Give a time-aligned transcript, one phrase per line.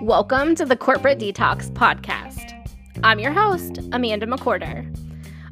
[0.00, 2.52] Welcome to the Corporate Detox Podcast.
[3.02, 4.96] I'm your host, Amanda McWhorter.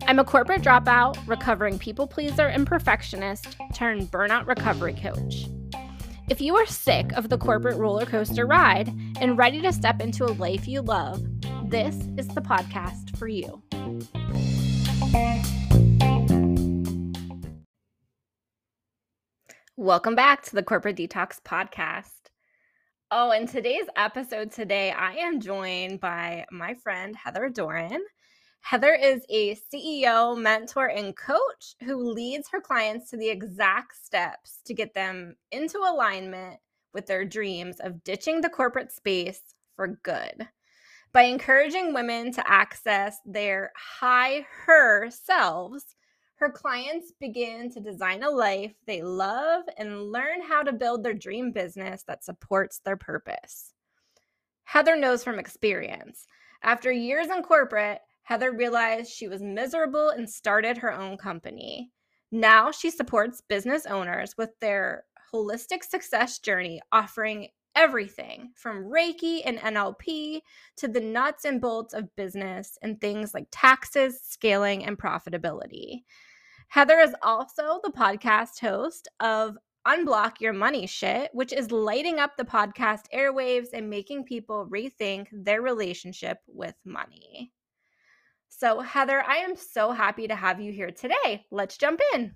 [0.06, 5.48] I'm a corporate dropout, recovering people pleaser and perfectionist turned burnout recovery coach.
[6.30, 10.26] If you are sick of the corporate roller coaster ride and ready to step into
[10.26, 11.20] a life you love,
[11.64, 13.62] this is the podcast for you.
[19.78, 22.28] Welcome back to the Corporate Detox Podcast.
[23.10, 28.02] Oh, in today's episode today, I am joined by my friend Heather Doran.
[28.60, 34.58] Heather is a CEO, mentor, and coach who leads her clients to the exact steps
[34.66, 36.60] to get them into alignment
[36.92, 39.40] with their dreams of ditching the corporate space
[39.74, 40.48] for good.
[41.14, 45.96] By encouraging women to access their high her selves,
[46.42, 51.14] her clients begin to design a life they love and learn how to build their
[51.14, 53.74] dream business that supports their purpose.
[54.64, 56.26] Heather knows from experience.
[56.64, 61.92] After years in corporate, Heather realized she was miserable and started her own company.
[62.32, 69.58] Now she supports business owners with their holistic success journey, offering everything from Reiki and
[69.58, 70.40] NLP
[70.78, 76.02] to the nuts and bolts of business and things like taxes, scaling, and profitability.
[76.72, 82.38] Heather is also the podcast host of Unblock Your Money Shit, which is lighting up
[82.38, 87.52] the podcast airwaves and making people rethink their relationship with money.
[88.48, 91.44] So, Heather, I am so happy to have you here today.
[91.50, 92.34] Let's jump in.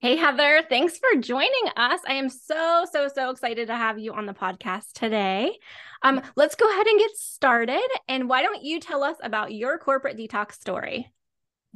[0.00, 2.00] Hey, Heather, thanks for joining us.
[2.06, 5.58] I am so, so, so excited to have you on the podcast today.
[6.02, 7.88] Um, let's go ahead and get started.
[8.06, 11.10] And why don't you tell us about your corporate detox story?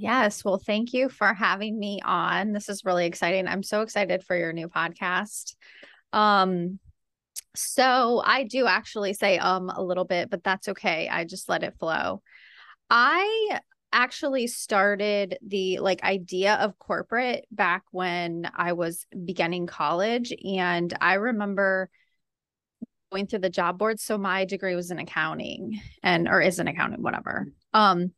[0.01, 0.45] Yes.
[0.45, 2.53] Well, thank you for having me on.
[2.53, 3.49] This is really exciting.
[3.49, 5.57] I'm so excited for your new podcast.
[6.13, 6.79] Um,
[7.57, 11.09] so I do actually say um a little bit, but that's okay.
[11.09, 12.23] I just let it flow.
[12.89, 13.59] I
[13.93, 21.15] actually started the like idea of corporate back when I was beginning college and I
[21.15, 21.91] remember
[23.11, 26.69] going through the job board so my degree was in accounting and or is in
[26.69, 27.47] accounting whatever.
[27.73, 28.13] Um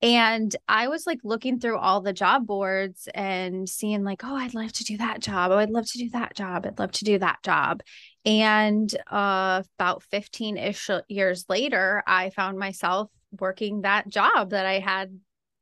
[0.00, 4.54] and I was like looking through all the job boards and seeing like oh I'd
[4.54, 5.50] love to do that job.
[5.50, 6.66] Oh I'd love to do that job.
[6.66, 7.82] I'd love to do that job.
[8.24, 15.18] And uh about 15ish years later I found myself working that job that I had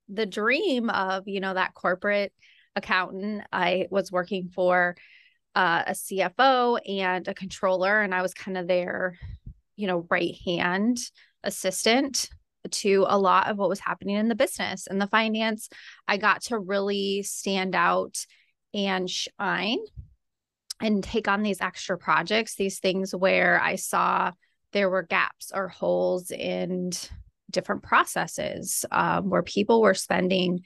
[0.09, 2.33] the dream of, you know, that corporate
[2.75, 3.43] accountant.
[3.53, 4.97] I was working for
[5.55, 9.19] uh, a CFO and a controller, and I was kind of their,
[9.75, 10.99] you know, right hand
[11.43, 12.29] assistant
[12.69, 15.69] to a lot of what was happening in the business and the finance.
[16.06, 18.16] I got to really stand out
[18.75, 19.78] and shine
[20.81, 24.32] and take on these extra projects, these things where I saw
[24.72, 26.91] there were gaps or holes in
[27.50, 30.60] different processes um, where people were spending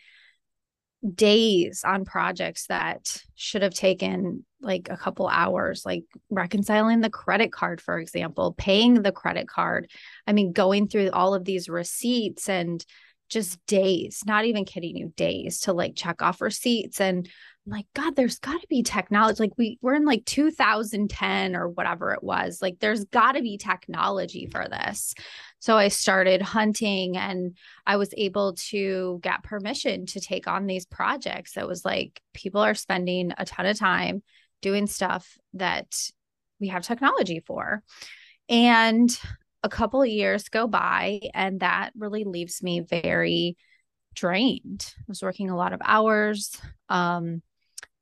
[1.14, 7.50] days on projects that should have taken like a couple hours like reconciling the credit
[7.50, 9.90] card for example paying the credit card.
[10.26, 12.84] I mean going through all of these receipts and
[13.30, 17.28] just days not even kidding you days to like check off receipts and
[17.66, 21.68] I'm like god there's got to be technology like we we're in like 2010 or
[21.68, 25.14] whatever it was like there's got to be technology for this
[25.60, 30.86] so I started hunting and I was able to get permission to take on these
[30.86, 31.56] projects.
[31.56, 34.22] It was like people are spending a ton of time
[34.62, 35.94] doing stuff that
[36.58, 37.82] we have technology for.
[38.48, 39.16] And
[39.62, 43.56] a couple of years go by, and that really leaves me very
[44.15, 44.93] drained.
[44.98, 46.60] I was working a lot of hours.
[46.88, 47.43] Um,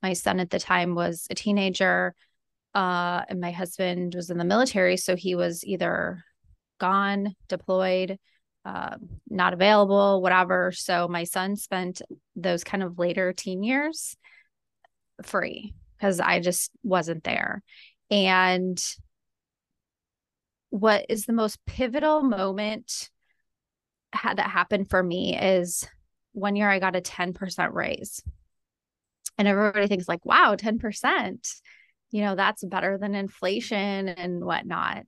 [0.01, 2.15] my son at the time was a teenager,
[2.73, 4.97] uh, and my husband was in the military.
[4.97, 6.23] So he was either
[6.79, 8.17] gone, deployed,
[8.65, 8.95] uh,
[9.29, 10.71] not available, whatever.
[10.71, 12.01] So my son spent
[12.35, 14.15] those kind of later teen years
[15.23, 17.61] free because I just wasn't there.
[18.09, 18.81] And
[20.69, 23.09] what is the most pivotal moment
[24.13, 25.87] had that happened for me is
[26.33, 28.21] one year I got a 10% raise.
[29.37, 31.61] And everybody thinks like, wow, 10%,
[32.11, 35.05] you know, that's better than inflation and whatnot.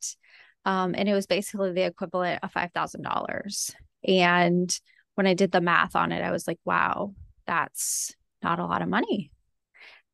[0.65, 3.71] Um, and it was basically the equivalent of $5,000.
[4.07, 4.79] And
[5.15, 7.13] when I did the math on it, I was like, wow,
[7.45, 9.31] that's not a lot of money.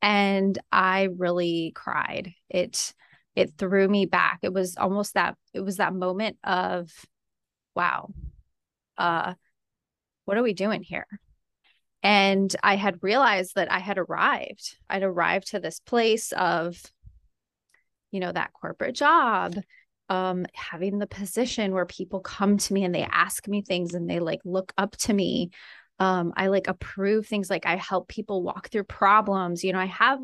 [0.02, 2.34] And I really cried.
[2.50, 2.94] It,
[3.38, 4.40] it threw me back.
[4.42, 6.90] It was almost that, it was that moment of,
[7.76, 8.10] wow,
[8.98, 9.36] uh,
[10.26, 11.06] what are we doing here?
[12.02, 14.78] And I had realized that I had arrived.
[14.90, 16.82] I'd arrived to this place of,
[18.10, 19.56] you know, that corporate job,
[20.10, 24.10] um, having the position where people come to me and they ask me things and
[24.10, 25.52] they like look up to me.
[26.00, 29.64] Um, I like approve things like I help people walk through problems.
[29.64, 30.22] You know, I have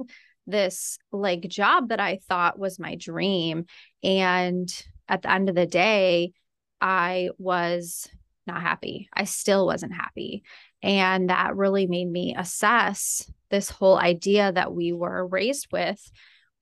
[0.47, 3.65] this like job that I thought was my dream.
[4.03, 4.69] And
[5.07, 6.33] at the end of the day,
[6.81, 8.09] I was
[8.45, 9.09] not happy.
[9.13, 10.43] I still wasn't happy.
[10.81, 16.11] And that really made me assess this whole idea that we were raised with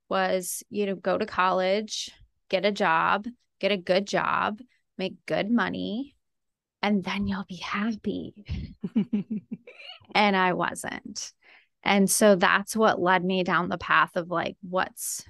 [0.09, 2.11] was, you know, go to college,
[2.49, 3.25] get a job,
[3.59, 4.59] get a good job,
[4.97, 6.15] make good money,
[6.81, 8.45] and then you'll be happy.
[10.15, 11.31] and I wasn't.
[11.83, 15.25] And so that's what led me down the path of like what's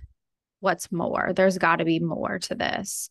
[0.59, 1.33] what's more?
[1.35, 3.09] There's got to be more to this.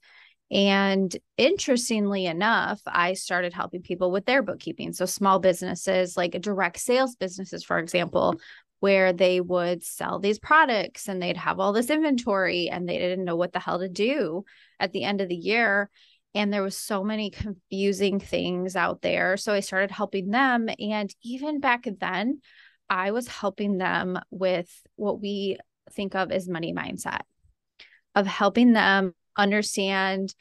[0.51, 4.93] And interestingly enough, I started helping people with their bookkeeping.
[4.93, 8.41] So, small businesses, like direct sales businesses, for example,
[8.81, 13.25] where they would sell these products and they'd have all this inventory and they didn't
[13.25, 14.45] know what the hell to do
[14.81, 15.89] at the end of the year.
[16.35, 19.37] And there was so many confusing things out there.
[19.37, 20.69] So, I started helping them.
[20.81, 22.41] And even back then,
[22.91, 25.59] I was helping them with what we
[25.93, 27.21] think of as money mindset,
[28.15, 30.35] of helping them understand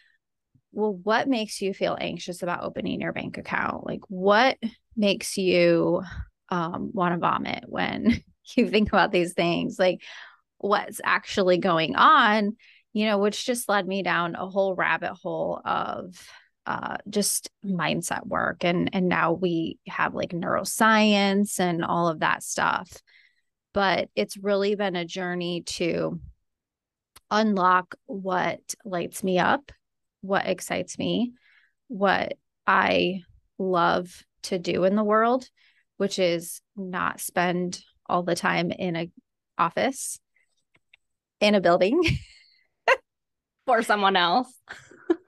[0.72, 3.86] well what makes you feel anxious about opening your bank account?
[3.86, 4.58] Like what
[4.98, 6.02] makes you
[6.50, 8.24] um, want to vomit when
[8.56, 9.78] you think about these things?
[9.80, 10.02] Like
[10.58, 12.58] what's actually going on?
[12.94, 16.16] You know which just led me down a whole rabbit hole of
[16.70, 22.44] uh, just mindset work and and now we have like neuroscience and all of that
[22.44, 23.02] stuff
[23.74, 26.20] but it's really been a journey to
[27.32, 29.72] unlock what lights me up,
[30.22, 31.34] what excites me,
[31.88, 32.34] what
[32.66, 33.22] I
[33.58, 35.48] love to do in the world,
[35.98, 39.12] which is not spend all the time in a
[39.58, 40.20] office
[41.40, 42.02] in a building
[43.66, 44.52] for someone else.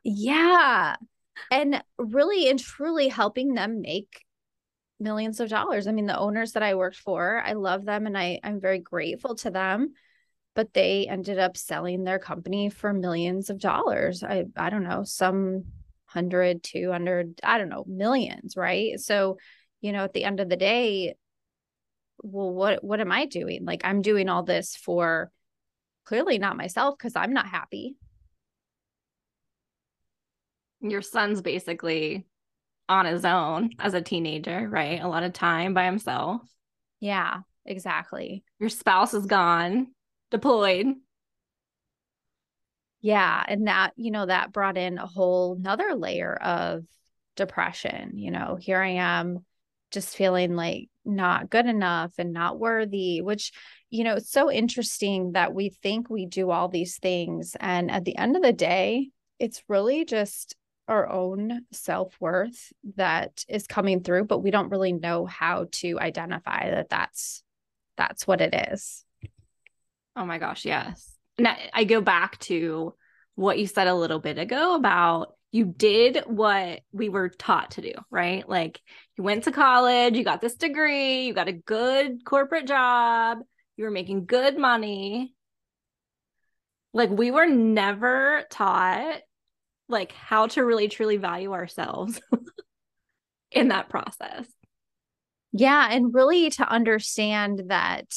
[0.03, 0.95] yeah.
[1.49, 4.23] And really and truly helping them make
[4.99, 5.87] millions of dollars.
[5.87, 8.79] I mean, the owners that I worked for, I love them and I I'm very
[8.79, 9.93] grateful to them
[10.53, 14.23] but they ended up selling their company for millions of dollars.
[14.23, 15.63] I I don't know, some
[16.13, 18.99] 100, 200, I don't know, millions, right?
[18.99, 19.37] So,
[19.79, 21.15] you know, at the end of the day,
[22.23, 23.65] well what what am I doing?
[23.65, 25.31] Like I'm doing all this for
[26.05, 27.95] clearly not myself cuz I'm not happy.
[30.81, 32.25] Your son's basically
[32.89, 35.01] on his own as a teenager, right?
[35.01, 36.41] A lot of time by himself.
[36.99, 38.43] Yeah, exactly.
[38.59, 39.87] Your spouse is gone
[40.31, 40.87] deployed.
[43.01, 43.43] Yeah.
[43.47, 46.83] And that, you know, that brought in a whole nother layer of
[47.35, 48.11] depression.
[48.17, 49.45] You know, here I am
[49.91, 53.51] just feeling like not good enough and not worthy, which,
[53.89, 57.55] you know, it's so interesting that we think we do all these things.
[57.59, 60.55] And at the end of the day, it's really just
[60.91, 65.99] our own self worth that is coming through, but we don't really know how to
[65.99, 67.43] identify that that's
[67.97, 69.05] that's what it is.
[70.15, 71.17] Oh my gosh, yes.
[71.39, 72.93] Now I go back to
[73.35, 77.81] what you said a little bit ago about you did what we were taught to
[77.81, 78.47] do, right?
[78.47, 78.81] Like
[79.17, 83.39] you went to college, you got this degree, you got a good corporate job,
[83.77, 85.33] you were making good money.
[86.93, 89.21] Like we were never taught
[89.91, 92.21] like how to really truly value ourselves
[93.51, 94.47] in that process.
[95.51, 98.07] Yeah, and really to understand that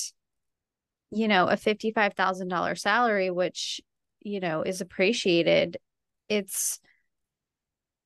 [1.14, 3.80] you know, a $55,000 salary, which,
[4.20, 5.76] you know, is appreciated,
[6.28, 6.80] it's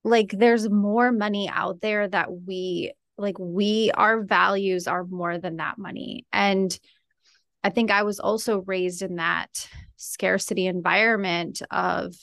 [0.04, 5.56] like there's more money out there that we like, we, our values are more than
[5.56, 6.24] that money.
[6.32, 6.78] And
[7.64, 12.14] I think I was also raised in that scarcity environment of,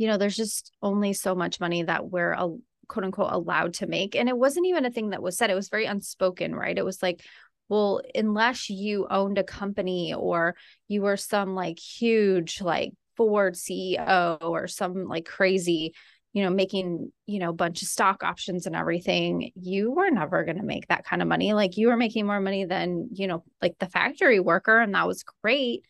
[0.00, 2.48] you know, there's just only so much money that we're a
[2.88, 4.16] quote unquote allowed to make.
[4.16, 6.78] And it wasn't even a thing that was said, it was very unspoken, right?
[6.78, 7.22] It was like,
[7.68, 10.56] well unless you owned a company or
[10.88, 15.94] you were some like huge like ford ceo or some like crazy
[16.32, 20.56] you know making you know bunch of stock options and everything you were never going
[20.56, 23.44] to make that kind of money like you were making more money than you know
[23.62, 25.84] like the factory worker and that was great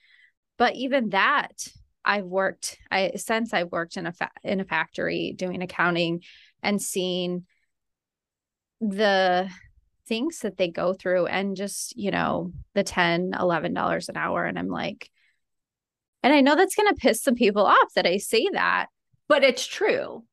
[0.58, 1.66] but even that
[2.04, 6.22] i've worked i since i've worked in a fa- in a factory doing accounting
[6.62, 7.44] and seeing
[8.80, 9.48] the
[10.06, 14.44] things that they go through and just, you know, the 10, 11 dollars an hour
[14.44, 15.08] and I'm like
[16.22, 18.88] and I know that's going to piss some people off that I say that,
[19.26, 20.24] but it's true.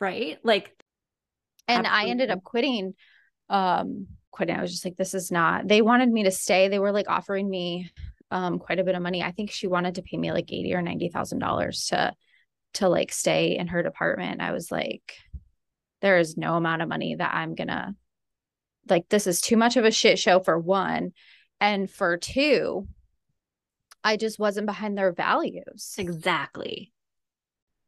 [0.00, 0.38] Right?
[0.42, 0.72] Like
[1.66, 2.08] And Absolutely.
[2.08, 2.94] I ended up quitting
[3.50, 4.56] um quitting.
[4.56, 5.66] I was just like this is not.
[5.66, 6.68] They wanted me to stay.
[6.68, 7.90] They were like offering me
[8.30, 9.22] um quite a bit of money.
[9.22, 12.14] I think she wanted to pay me like 80 or 90,000 dollars to
[12.74, 14.40] to like stay in her department.
[14.40, 15.14] I was like
[16.00, 17.94] there is no amount of money that I'm to
[18.88, 21.12] like this is too much of a shit show for one
[21.60, 22.86] and for two
[24.04, 25.94] I just wasn't behind their values.
[25.98, 26.92] Exactly.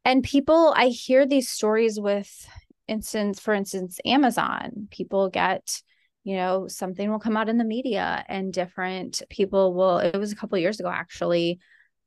[0.05, 2.49] And people I hear these stories with
[2.89, 5.83] instance for instance Amazon people get
[6.25, 10.33] you know something will come out in the media and different people will it was
[10.33, 11.59] a couple years ago actually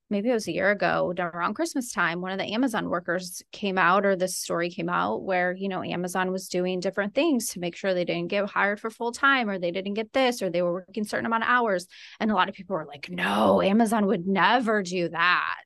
[0.09, 3.77] maybe it was a year ago around christmas time one of the amazon workers came
[3.77, 7.59] out or this story came out where you know amazon was doing different things to
[7.59, 10.49] make sure they didn't get hired for full time or they didn't get this or
[10.49, 11.87] they were working certain amount of hours.
[12.19, 15.63] And a lot of people were like no amazon would never do that.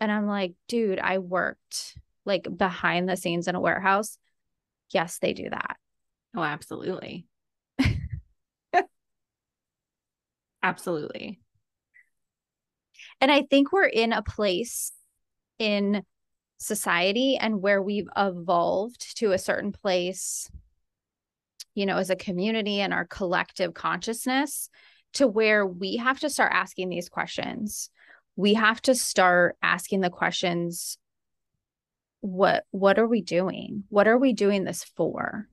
[0.00, 1.96] And i'm like dude i worked
[2.26, 4.18] like behind the scenes in a warehouse.
[4.90, 5.76] Yes they do that.
[6.34, 7.26] Oh absolutely
[10.66, 11.38] Absolutely.
[13.20, 14.90] And I think we're in a place
[15.60, 16.02] in
[16.58, 20.50] society and where we've evolved to a certain place,
[21.76, 24.68] you know, as a community and our collective consciousness
[25.12, 27.88] to where we have to start asking these questions.
[28.34, 30.98] We have to start asking the questions
[32.22, 33.84] what what are we doing?
[33.88, 35.46] What are we doing this for?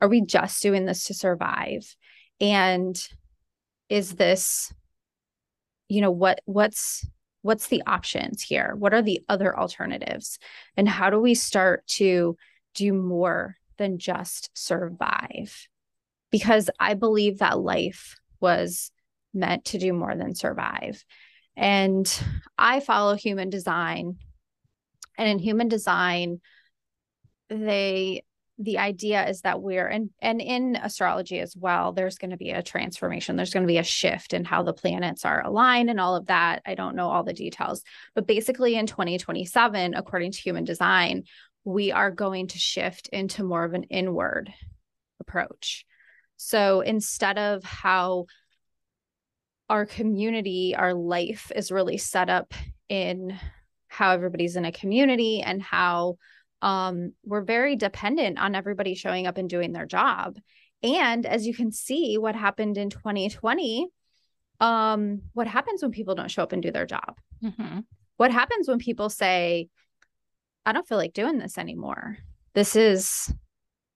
[0.00, 1.94] Are we just doing this to survive?
[2.40, 3.00] And
[3.88, 4.72] is this
[5.88, 7.06] you know what what's
[7.42, 8.74] what's the options here?
[8.76, 10.40] What are the other alternatives?
[10.76, 12.36] And how do we start to
[12.74, 15.68] do more than just survive?
[16.32, 18.90] Because i believe that life was
[19.32, 21.04] meant to do more than survive.
[21.56, 22.12] And
[22.58, 24.16] i follow human design.
[25.16, 26.40] And in human design
[27.48, 28.24] they
[28.58, 32.50] the idea is that we're and and in astrology as well there's going to be
[32.50, 36.00] a transformation there's going to be a shift in how the planets are aligned and
[36.00, 36.62] all of that.
[36.64, 37.82] I don't know all the details
[38.14, 41.24] but basically in 2027 according to human design
[41.64, 44.54] we are going to shift into more of an inward
[45.20, 45.84] approach.
[46.36, 48.26] So instead of how
[49.68, 52.54] our community our life is really set up
[52.88, 53.38] in
[53.88, 56.16] how everybody's in a community and how
[56.62, 60.38] um, we're very dependent on everybody showing up and doing their job.
[60.82, 63.88] And as you can see, what happened in 2020,
[64.60, 67.18] um, what happens when people don't show up and do their job?
[67.42, 67.80] Mm-hmm.
[68.16, 69.68] What happens when people say,
[70.64, 72.18] I don't feel like doing this anymore?
[72.54, 73.32] This is,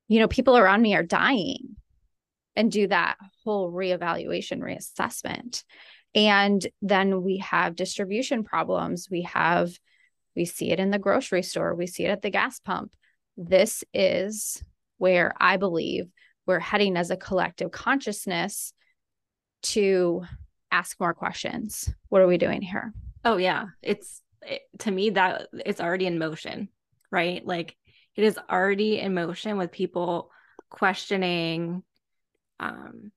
[0.08, 1.76] you know, people around me are dying
[2.56, 5.64] and do that whole reevaluation, reassessment.
[6.14, 9.08] And then we have distribution problems.
[9.10, 9.72] We have
[10.36, 12.92] we see it in the grocery store, we see it at the gas pump.
[13.36, 14.62] This is
[14.98, 16.06] where I believe
[16.46, 18.72] we're heading as a collective consciousness
[19.62, 20.24] to
[20.70, 21.92] ask more questions.
[22.08, 22.92] What are we doing here?
[23.24, 26.68] Oh yeah, it's it, to me that it's already in motion,
[27.10, 27.44] right?
[27.44, 27.76] Like
[28.16, 30.30] it is already in motion with people
[30.70, 31.82] questioning
[32.58, 33.10] um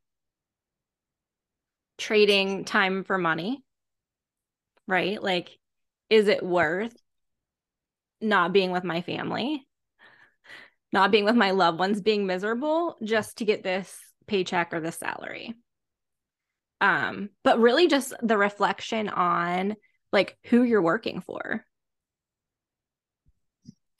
[1.97, 3.63] trading time for money,
[4.87, 5.21] right?
[5.21, 5.57] Like
[6.09, 6.95] is it worth
[8.23, 9.67] not being with my family,
[10.91, 14.97] not being with my loved ones, being miserable just to get this paycheck or this
[14.97, 15.55] salary.
[16.81, 19.75] Um, but really just the reflection on
[20.11, 21.65] like who you're working for.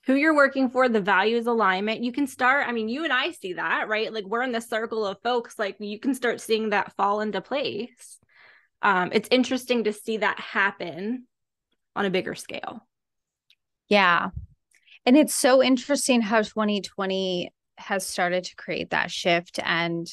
[0.06, 2.04] Who you're working for, the values alignment.
[2.04, 4.12] You can start, I mean, you and I see that, right?
[4.12, 7.40] Like we're in the circle of folks, like you can start seeing that fall into
[7.40, 8.20] place.
[8.82, 11.26] Um, it's interesting to see that happen
[11.96, 12.86] on a bigger scale.
[13.90, 14.30] Yeah.
[15.06, 19.60] And it's so interesting how 2020 has started to create that shift.
[19.64, 20.08] And,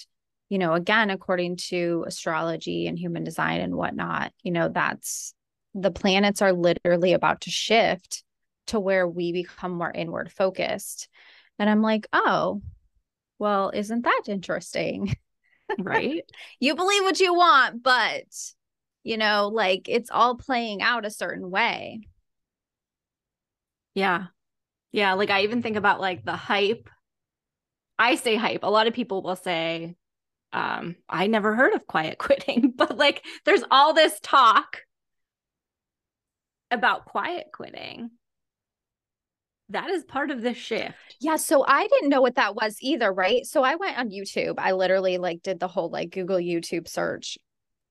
[0.49, 5.35] you know, again, according to astrology and human design and whatnot, you know, that's
[5.75, 8.25] the planets are literally about to shift
[8.69, 11.09] to where we become more inward focused.
[11.59, 12.63] And I'm like, oh,
[13.39, 15.15] well, isn't that interesting?
[15.79, 16.25] Right.
[16.61, 18.25] you believe what you want, but,
[19.05, 22.01] you know, like it's all playing out a certain way.
[23.95, 24.27] Yeah.
[24.93, 25.15] Yeah.
[25.15, 26.89] Like I even think about like the hype.
[27.99, 28.63] I say hype.
[28.63, 29.95] A lot of people will say,
[30.53, 34.83] um, I never heard of quiet quitting, but like there's all this talk
[36.71, 38.11] about quiet quitting.
[39.69, 40.97] That is part of the shift.
[41.21, 41.37] Yeah.
[41.37, 43.13] So I didn't know what that was either.
[43.13, 43.47] Right.
[43.47, 44.55] So I went on YouTube.
[44.59, 47.39] I literally like did the whole like Google YouTube search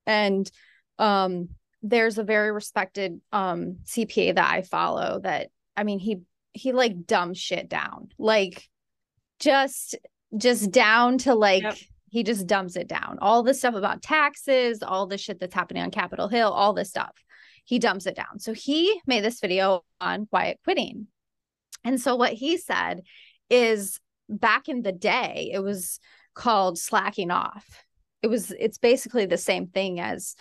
[0.06, 0.50] and
[0.98, 1.50] um
[1.82, 5.50] there's a very respected um CPA that I follow that
[5.80, 6.22] I mean, he
[6.52, 8.10] he like dumb shit down.
[8.18, 8.68] Like
[9.40, 9.96] just
[10.38, 11.78] just down to like Yep.
[12.10, 13.18] he just dumps it down.
[13.22, 16.90] All the stuff about taxes, all the shit that's happening on Capitol Hill, all this
[16.90, 17.16] stuff.
[17.64, 18.40] He dumps it down.
[18.40, 21.08] So he made this video on quiet quitting.
[21.86, 23.04] And so what he said
[23.50, 26.00] is back in the day, it was
[26.34, 27.86] called slacking off.
[28.22, 30.36] It was it's basically the same thing as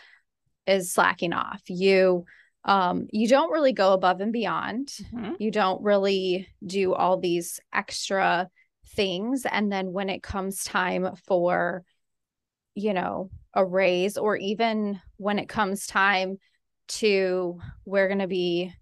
[0.67, 1.63] is slacking off.
[1.69, 2.25] You
[2.69, 5.37] um you don't really go above and beyond Mhm.
[5.41, 8.49] you don't really do all these extra
[8.89, 11.85] things and then when it comes time for
[12.75, 16.39] you know a raise or even when it comes time
[16.89, 18.73] to we're going to be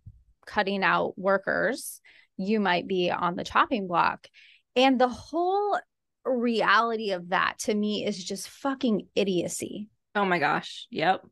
[0.46, 2.00] cutting out workers
[2.36, 4.28] you might be on the chopping block
[4.74, 5.78] and the whole
[6.24, 10.86] reality of that to me is just fucking idiocy Oh my gosh.
[10.90, 11.26] Yep.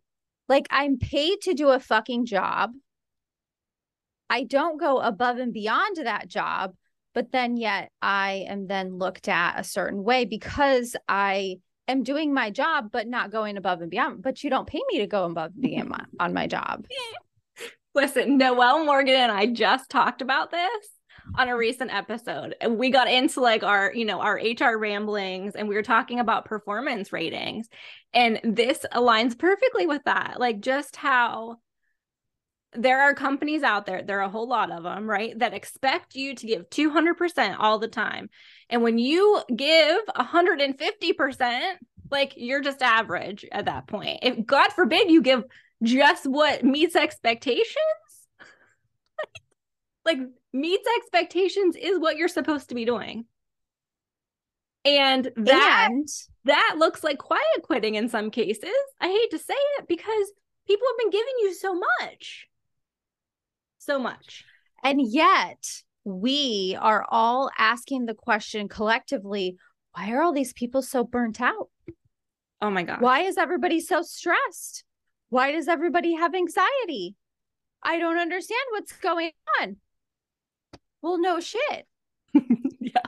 [0.48, 2.72] Like I'm paid to do a fucking job.
[4.28, 6.74] I don't go above and beyond that job,
[7.14, 12.32] but then yet I am then looked at a certain way because I am doing
[12.32, 14.22] my job, but not going above and beyond.
[14.22, 16.86] But you don't pay me to go above and beyond on my job.
[17.94, 20.93] Listen, Noelle Morgan and I just talked about this
[21.34, 22.54] on a recent episode.
[22.68, 26.44] We got into like our, you know, our HR ramblings and we were talking about
[26.44, 27.68] performance ratings.
[28.12, 30.36] And this aligns perfectly with that.
[30.38, 31.58] Like just how
[32.72, 36.14] there are companies out there, there are a whole lot of them, right, that expect
[36.14, 38.28] you to give 200% all the time.
[38.68, 41.60] And when you give 150%,
[42.10, 44.20] like you're just average at that point.
[44.22, 45.44] If God forbid you give
[45.82, 47.76] just what meets expectations,
[50.04, 50.18] like
[50.54, 53.26] meets expectations is what you're supposed to be doing.
[54.86, 56.08] And that and
[56.44, 58.70] that looks like quiet quitting in some cases.
[59.00, 60.32] I hate to say it because
[60.66, 62.46] people have been giving you so much.
[63.78, 64.44] So much.
[64.82, 69.56] and yet we are all asking the question collectively,
[69.92, 71.68] why are all these people so burnt out?
[72.60, 73.00] Oh my god.
[73.00, 74.84] Why is everybody so stressed?
[75.30, 77.16] Why does everybody have anxiety?
[77.82, 79.76] I don't understand what's going on.
[81.04, 81.86] Well, no shit.
[82.80, 83.02] yeah.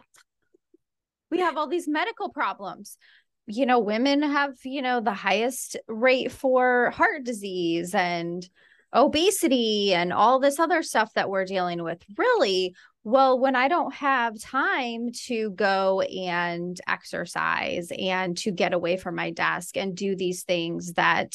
[1.30, 2.98] We have all these medical problems.
[3.46, 8.46] You know, women have, you know, the highest rate for heart disease and
[8.92, 12.02] obesity and all this other stuff that we're dealing with.
[12.18, 18.98] Really, well, when I don't have time to go and exercise and to get away
[18.98, 21.34] from my desk and do these things that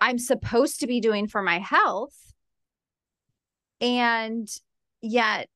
[0.00, 2.16] I'm supposed to be doing for my health,
[3.80, 4.48] and
[5.02, 5.48] yet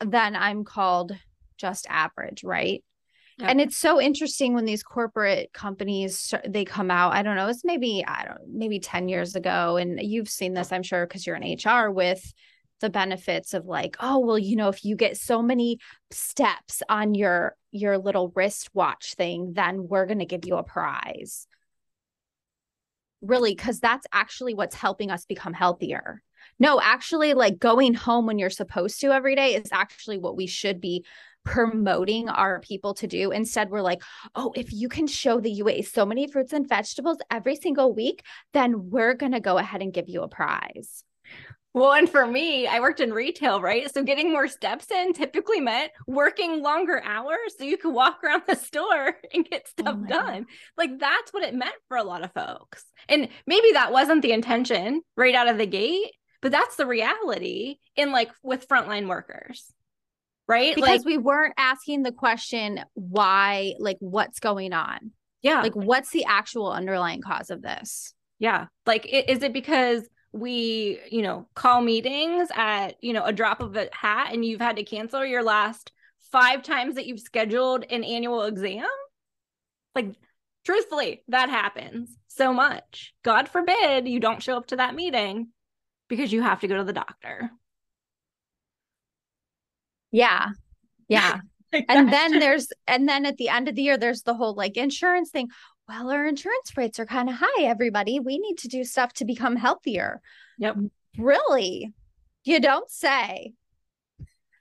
[0.00, 1.12] then I'm called
[1.56, 2.82] just average, right?
[3.38, 3.50] Yep.
[3.50, 7.14] And it's so interesting when these corporate companies they come out.
[7.14, 10.70] I don't know, it's maybe I don't maybe 10 years ago and you've seen this
[10.70, 12.32] I'm sure because you're in HR with
[12.80, 15.78] the benefits of like, oh, well, you know, if you get so many
[16.10, 21.48] steps on your your little wristwatch thing, then we're going to give you a prize.
[23.20, 26.22] Really cuz that's actually what's helping us become healthier.
[26.58, 30.46] No, actually like going home when you're supposed to every day is actually what we
[30.46, 31.04] should be
[31.44, 33.30] promoting our people to do.
[33.30, 34.02] Instead, we're like,
[34.34, 37.94] oh, if you can show that you ate so many fruits and vegetables every single
[37.94, 41.04] week, then we're going to go ahead and give you a prize.
[41.74, 43.92] Well, and for me, I worked in retail, right?
[43.92, 48.44] So getting more steps in typically meant working longer hours so you could walk around
[48.46, 50.46] the store and get oh stuff my done.
[50.78, 52.84] Like that's what it meant for a lot of folks.
[53.08, 56.12] And maybe that wasn't the intention right out of the gate,
[56.44, 59.72] but that's the reality in like with frontline workers.
[60.46, 60.74] Right?
[60.76, 65.12] Because like we weren't asking the question, why, like, what's going on?
[65.44, 65.60] yeah.
[65.60, 68.14] Like, what's the actual underlying cause of this?
[68.38, 68.66] Yeah.
[68.86, 73.76] Like, is it because we, you know, call meetings at, you know, a drop of
[73.76, 75.92] a hat and you've had to cancel your last
[76.32, 78.86] five times that you've scheduled an annual exam?
[79.94, 80.14] Like,
[80.64, 83.12] truthfully, that happens so much.
[83.22, 85.48] God forbid you don't show up to that meeting
[86.08, 87.50] because you have to go to the doctor.
[90.12, 90.48] Yeah.
[91.08, 91.40] Yeah.
[91.72, 94.54] Like, and then there's and then at the end of the year there's the whole
[94.54, 95.48] like insurance thing
[95.88, 99.24] well our insurance rates are kind of high everybody we need to do stuff to
[99.24, 100.20] become healthier
[100.58, 100.76] Yep.
[101.18, 101.92] really
[102.44, 103.54] you don't say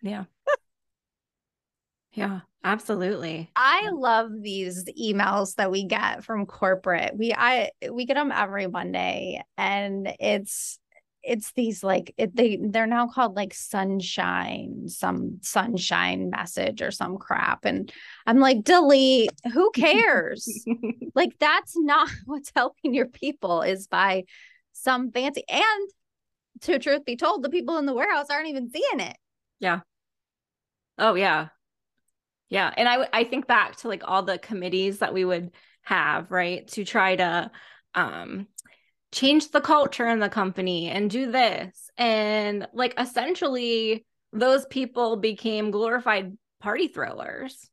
[0.01, 0.23] Yeah.
[2.13, 3.51] yeah, absolutely.
[3.55, 8.65] i love these emails that we get from corporate we i we get them every
[8.65, 10.79] monday and it's
[11.23, 17.17] it's these like it, they they're now called like sunshine some sunshine message or some
[17.17, 17.91] crap and
[18.27, 20.65] i'm like delete who cares
[21.15, 24.23] like that's not what's helping your people is by
[24.73, 25.89] some fancy and
[26.61, 29.17] to truth be told the people in the warehouse aren't even seeing it
[29.59, 29.81] Yeah.
[30.97, 31.49] oh, yeah.
[32.49, 32.71] Yeah.
[32.75, 36.67] And I I think back to like all the committees that we would have, right?
[36.69, 37.51] To try to
[37.95, 38.47] um
[39.13, 41.89] change the culture in the company and do this.
[41.97, 47.69] And like essentially those people became glorified party throwers.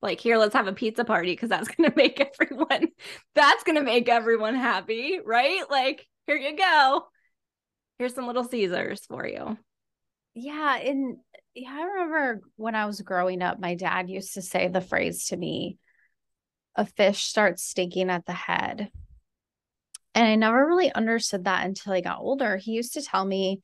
[0.00, 2.88] Like here, let's have a pizza party because that's gonna make everyone
[3.34, 5.62] that's gonna make everyone happy, right?
[5.68, 7.06] Like, here you go.
[7.98, 9.58] Here's some little Caesars for you.
[10.34, 11.16] Yeah, and
[11.54, 15.26] yeah, I remember when I was growing up, my dad used to say the phrase
[15.26, 15.76] to me,
[16.76, 18.90] a fish starts stinking at the head.
[20.14, 22.56] And I never really understood that until I got older.
[22.56, 23.60] He used to tell me,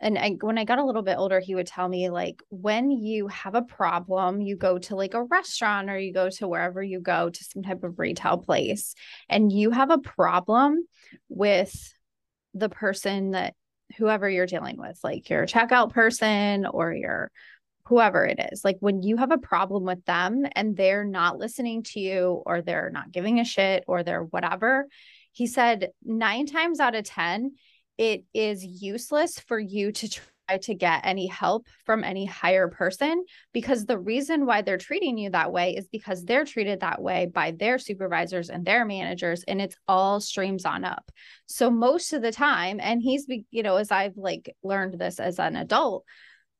[0.00, 2.90] and I, when I got a little bit older, he would tell me, like, when
[2.90, 6.82] you have a problem, you go to like a restaurant or you go to wherever
[6.82, 8.94] you go to some type of retail place,
[9.28, 10.84] and you have a problem
[11.28, 11.94] with
[12.54, 13.54] the person that
[13.96, 17.30] whoever you're dealing with, like your checkout person or your
[17.86, 18.64] whoever it is.
[18.64, 22.62] Like when you have a problem with them and they're not listening to you or
[22.62, 24.86] they're not giving a shit or they're whatever,
[25.34, 27.52] he said nine times out of 10,
[27.98, 33.24] it is useless for you to try to get any help from any higher person
[33.52, 37.26] because the reason why they're treating you that way is because they're treated that way
[37.26, 41.10] by their supervisors and their managers and it's all streams on up.
[41.46, 45.38] So most of the time and he's you know as I've like learned this as
[45.38, 46.04] an adult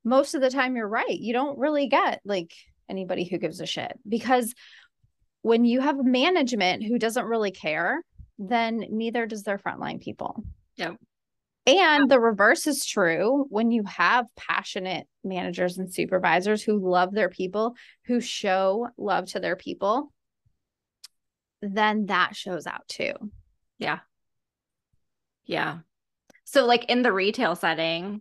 [0.04, 1.18] most of the time you're right.
[1.18, 2.52] You don't really get like
[2.88, 4.54] anybody who gives a shit because
[5.42, 8.02] when you have management who doesn't really care,
[8.38, 10.42] then neither does their frontline people.
[10.76, 10.96] Yep.
[11.66, 17.30] And the reverse is true when you have passionate managers and supervisors who love their
[17.30, 17.74] people,
[18.06, 20.12] who show love to their people,
[21.62, 23.12] then that shows out too.
[23.78, 24.00] Yeah.
[25.46, 25.78] Yeah.
[26.44, 28.20] So, like in the retail setting,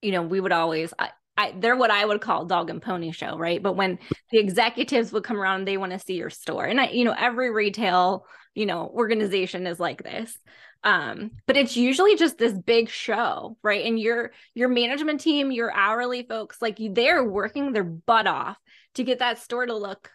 [0.00, 3.10] you know, we would always, I, I, they're what I would call dog and pony
[3.10, 3.62] show, right?
[3.62, 3.98] But when
[4.30, 6.64] the executives would come around, they want to see your store.
[6.64, 10.36] And I, you know, every retail, you know, organization is like this.
[10.82, 13.84] Um but it's usually just this big show right?
[13.84, 18.58] And your your management team your hourly folks like they're working their butt off
[18.94, 20.10] to get that store to look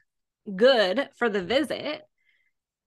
[0.55, 2.03] good for the visit.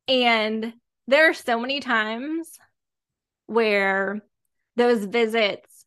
[0.08, 0.74] And
[1.06, 2.58] there are so many times
[3.46, 4.22] where
[4.76, 5.84] those visits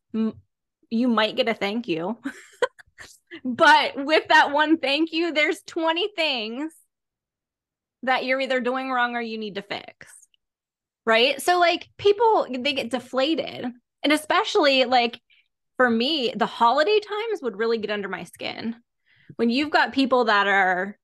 [0.90, 2.18] you might get a thank you
[3.44, 6.74] but with that one thank you there's 20 things
[8.06, 10.08] that you're either doing wrong or you need to fix
[11.06, 11.42] right?
[11.42, 13.66] So like people they get deflated.
[14.04, 15.20] And especially like
[15.78, 18.76] for me the holiday times would really get under my skin.
[19.36, 20.98] When you've got people that are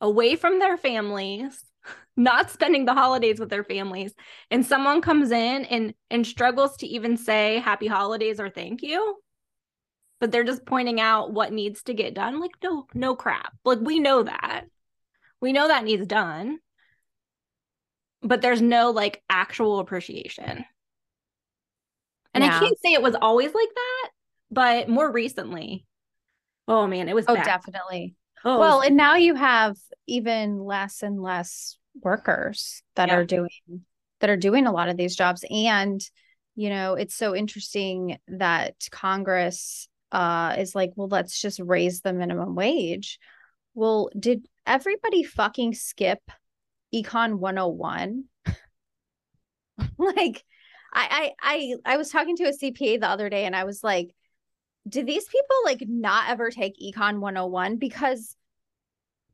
[0.00, 1.64] away from their families
[2.16, 4.14] not spending the holidays with their families
[4.50, 9.16] and someone comes in and and struggles to even say happy holidays or thank you
[10.20, 13.54] but they're just pointing out what needs to get done like no no crap.
[13.64, 14.64] Like we know that
[15.44, 16.58] we know that needs done
[18.24, 20.64] but there's no like actual appreciation.
[22.32, 22.56] And yeah.
[22.56, 24.10] I can't say it was always like that,
[24.50, 25.86] but more recently,
[26.66, 27.26] oh man, it was.
[27.28, 27.44] Oh, bad.
[27.44, 28.16] definitely.
[28.44, 29.76] Oh, well, and now you have
[30.06, 33.16] even less and less workers that yeah.
[33.16, 33.50] are doing
[34.20, 36.00] that are doing a lot of these jobs, and
[36.56, 42.12] you know, it's so interesting that Congress uh, is like, well, let's just raise the
[42.12, 43.18] minimum wage.
[43.74, 46.20] Well, did everybody fucking skip
[46.94, 48.24] econ 101
[49.98, 50.44] like
[50.92, 53.82] I, I i i was talking to a cpa the other day and i was
[53.82, 54.14] like
[54.88, 58.36] do these people like not ever take econ 101 because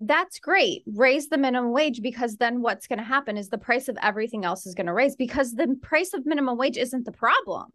[0.02, 0.82] that's great.
[0.86, 4.46] Raise the minimum wage because then what's going to happen is the price of everything
[4.46, 7.66] else is going to raise because the price of minimum wage isn't the problem.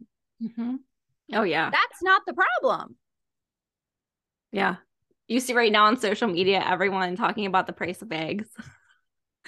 [0.42, 0.74] Mm-hmm.
[1.34, 1.70] oh yeah.
[1.70, 2.96] That's not the problem.
[4.50, 4.76] Yeah
[5.28, 8.48] you see right now on social media everyone talking about the price of eggs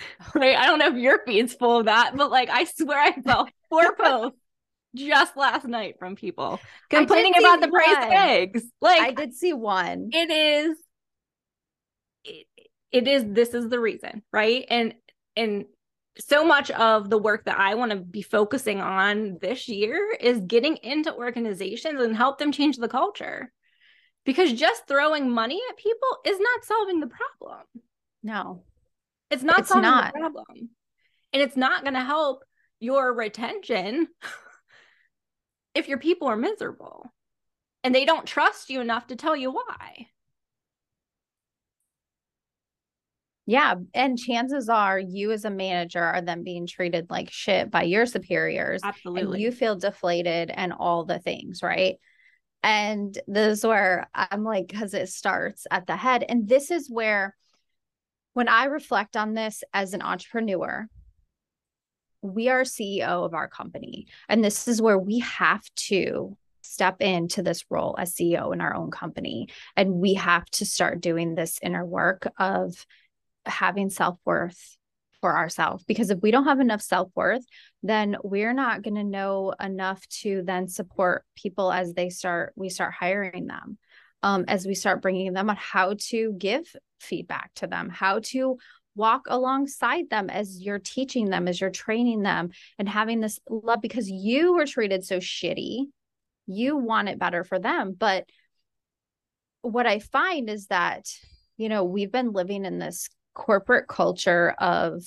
[0.35, 0.57] right?
[0.57, 3.51] I don't know if your feed's full of that, but like I swear I felt
[3.69, 4.39] four posts
[4.95, 6.61] just last night from people
[6.91, 8.65] complaining about the price of eggs.
[8.81, 10.11] Like I did see one.
[10.13, 10.79] It is
[12.25, 12.47] it,
[12.91, 14.65] it is this is the reason, right?
[14.69, 14.95] And
[15.37, 15.67] and
[16.19, 20.41] so much of the work that I want to be focusing on this year is
[20.41, 23.53] getting into organizations and help them change the culture.
[24.29, 27.65] Because just throwing money at people is not solving the problem.
[28.23, 28.63] No.
[29.31, 30.13] It's not it's solving not.
[30.13, 30.69] the problem.
[31.33, 32.45] And it's not going to help
[32.79, 34.07] your retention
[35.75, 37.11] if your people are miserable
[37.83, 40.09] and they don't trust you enough to tell you why.
[43.47, 43.77] Yeah.
[43.95, 48.05] And chances are you as a manager are then being treated like shit by your
[48.05, 48.83] superiors.
[48.85, 49.23] Absolutely.
[49.23, 51.97] And you feel deflated and all the things, right?
[52.63, 56.25] And this is where I'm like, because it starts at the head.
[56.29, 57.37] And this is where,
[58.35, 60.89] when I reflect on this as an entrepreneur,
[62.23, 64.07] we are CEO of our company.
[64.29, 68.75] And this is where we have to step into this role as CEO in our
[68.75, 69.49] own company.
[69.77, 72.87] And we have to start doing this inner work of
[73.47, 74.78] having self worth
[75.21, 75.85] for ourselves.
[75.85, 77.45] Because if we don't have enough self worth,
[77.83, 82.69] then we're not going to know enough to then support people as they start, we
[82.69, 83.79] start hiring them.
[84.21, 86.65] Um, as we start bringing them on how to give
[86.99, 88.59] feedback to them, how to
[88.97, 92.51] walk alongside them as you're teaching them, as you're training them,
[92.81, 95.85] and having this love because you were treated so shitty.
[96.49, 97.95] You want it better for them.
[97.97, 98.29] But
[99.63, 101.07] what I find is that,
[101.57, 105.03] you know, we've been living in this corporate culture of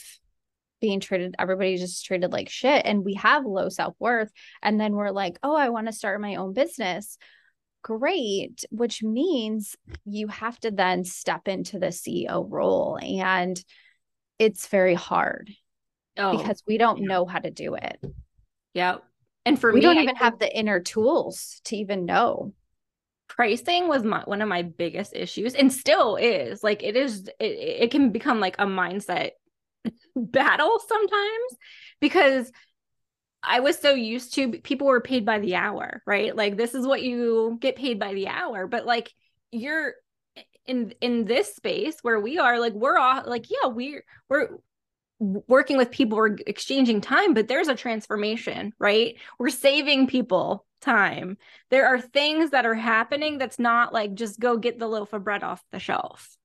[0.80, 4.32] being treated everybody just treated like shit and we have low self-worth
[4.64, 7.18] and then we're like oh i want to start my own business.
[7.84, 13.64] Great which means you have to then step into the ceo role and
[14.38, 15.50] it's very hard
[16.18, 17.08] oh, because we don't yeah.
[17.08, 18.00] know how to do it.
[18.76, 18.98] Yeah
[19.46, 22.54] and for we me don't even have the inner tools to even know
[23.36, 27.46] pricing was my, one of my biggest issues and still is like it is it,
[27.84, 29.30] it can become like a mindset
[30.16, 31.58] battle sometimes
[32.02, 32.52] because
[33.42, 36.36] I was so used to people were paid by the hour, right?
[36.36, 39.10] Like this is what you get paid by the hour, but like
[39.52, 39.94] you're
[40.68, 44.50] in in this space where we are like we're all like yeah, we're we're
[45.22, 51.38] working with people we're exchanging time but there's a transformation right we're saving people time
[51.70, 55.24] there are things that are happening that's not like just go get the loaf of
[55.24, 56.36] bread off the shelf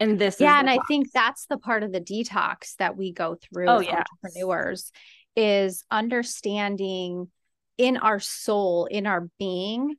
[0.00, 0.78] and this yeah and box.
[0.78, 4.04] i think that's the part of the detox that we go through oh, as yes.
[4.22, 4.92] entrepreneurs
[5.34, 7.30] is understanding
[7.78, 9.96] in our soul in our being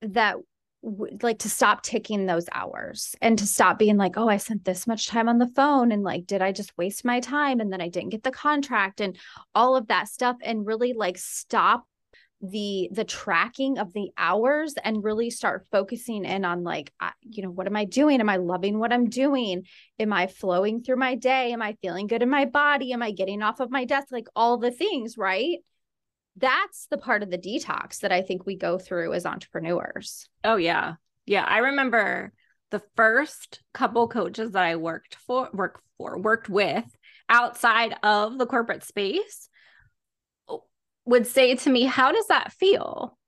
[0.00, 0.36] that
[0.82, 4.86] like to stop ticking those hours and to stop being like oh i spent this
[4.86, 7.80] much time on the phone and like did i just waste my time and then
[7.80, 9.16] i didn't get the contract and
[9.54, 11.84] all of that stuff and really like stop
[12.42, 17.50] the the tracking of the hours and really start focusing in on like you know
[17.50, 18.20] what am i doing?
[18.20, 19.62] Am i loving what i'm doing?
[19.98, 21.52] Am i flowing through my day?
[21.52, 22.92] Am i feeling good in my body?
[22.92, 24.08] Am i getting off of my desk?
[24.10, 25.58] Like all the things right
[26.36, 30.28] that's the part of the detox that I think we go through as entrepreneurs.
[30.44, 30.94] Oh yeah.
[31.24, 32.32] Yeah, I remember
[32.70, 36.84] the first couple coaches that I worked for worked for worked with
[37.28, 39.48] outside of the corporate space
[40.48, 40.64] oh,
[41.04, 43.18] would say to me, "How does that feel?"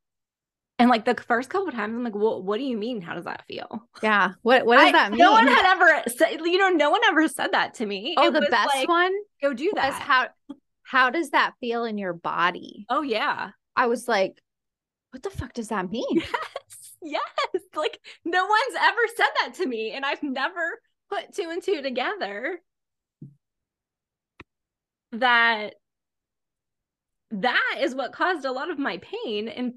[0.80, 3.00] And like the first couple times, I'm like, "Well, what do you mean?
[3.00, 5.18] How does that feel?" Yeah, what what does I, that mean?
[5.18, 8.14] No one had ever said, you know, no one ever said that to me.
[8.16, 9.12] Oh, it the best like, one.
[9.42, 9.94] Go do that.
[9.94, 10.28] How
[10.88, 12.86] how does that feel in your body?
[12.88, 13.50] Oh, yeah.
[13.76, 14.40] I was like,
[15.10, 16.22] what the fuck does that mean?
[17.00, 17.22] Yes.
[17.54, 17.62] Yes.
[17.76, 19.92] Like, no one's ever said that to me.
[19.92, 22.58] And I've never put two and two together
[25.12, 25.74] that
[27.30, 29.74] that is what caused a lot of my pain and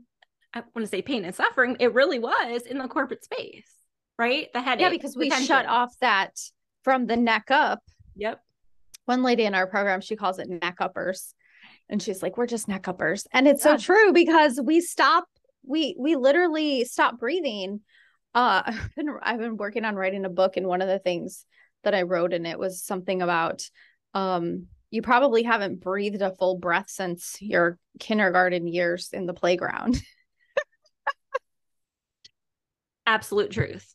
[0.54, 1.78] I want to say pain and suffering.
[1.80, 3.70] It really was in the corporate space,
[4.18, 4.48] right?
[4.54, 4.82] The headache.
[4.82, 6.32] Yeah, because we shut off that
[6.84, 7.82] from the neck up.
[8.16, 8.42] Yep
[9.12, 11.34] one lady in our program, she calls it neck uppers.
[11.90, 13.28] And she's like, we're just neck uppers.
[13.34, 13.76] And it's yeah.
[13.76, 15.26] so true because we stop,
[15.68, 17.82] we we literally stop breathing.
[18.34, 21.46] Uh I've been I've been working on writing a book, and one of the things
[21.84, 23.64] that I wrote in it was something about
[24.14, 30.02] um you probably haven't breathed a full breath since your kindergarten years in the playground.
[33.06, 33.94] Absolute truth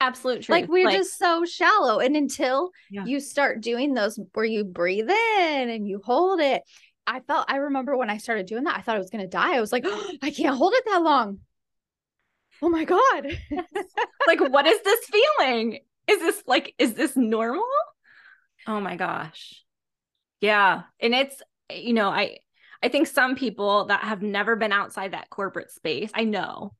[0.00, 0.48] absolute truth.
[0.48, 2.00] Like we're like, just so shallow.
[2.00, 3.04] And until yeah.
[3.04, 6.62] you start doing those where you breathe in and you hold it,
[7.06, 9.56] I felt I remember when I started doing that, I thought I was gonna die.
[9.56, 11.40] I was like, oh, I can't hold it that long.
[12.62, 13.26] Oh my God.
[14.26, 15.80] like, what is this feeling?
[16.06, 17.64] Is this like, is this normal?
[18.66, 19.62] Oh my gosh.
[20.40, 20.82] Yeah.
[21.00, 22.38] And it's, you know, I
[22.82, 26.74] I think some people that have never been outside that corporate space, I know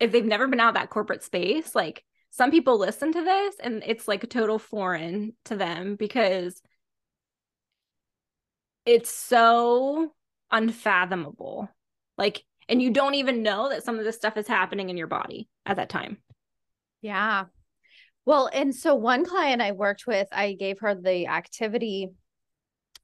[0.00, 2.04] if they've never been out that corporate space, like
[2.36, 6.60] some people listen to this and it's like a total foreign to them because
[8.84, 10.12] it's so
[10.50, 11.68] unfathomable.
[12.18, 15.06] Like, and you don't even know that some of this stuff is happening in your
[15.06, 16.18] body at that time.
[17.02, 17.44] Yeah.
[18.26, 22.08] Well, and so one client I worked with, I gave her the activity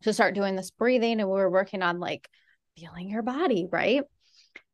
[0.03, 2.29] to start doing this breathing, and we were working on like
[2.77, 4.03] feeling your body, right?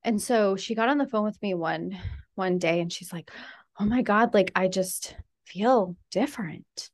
[0.03, 1.99] And so she got on the phone with me one
[2.37, 3.31] one day and she's like,
[3.79, 6.91] oh my God, like I just feel different.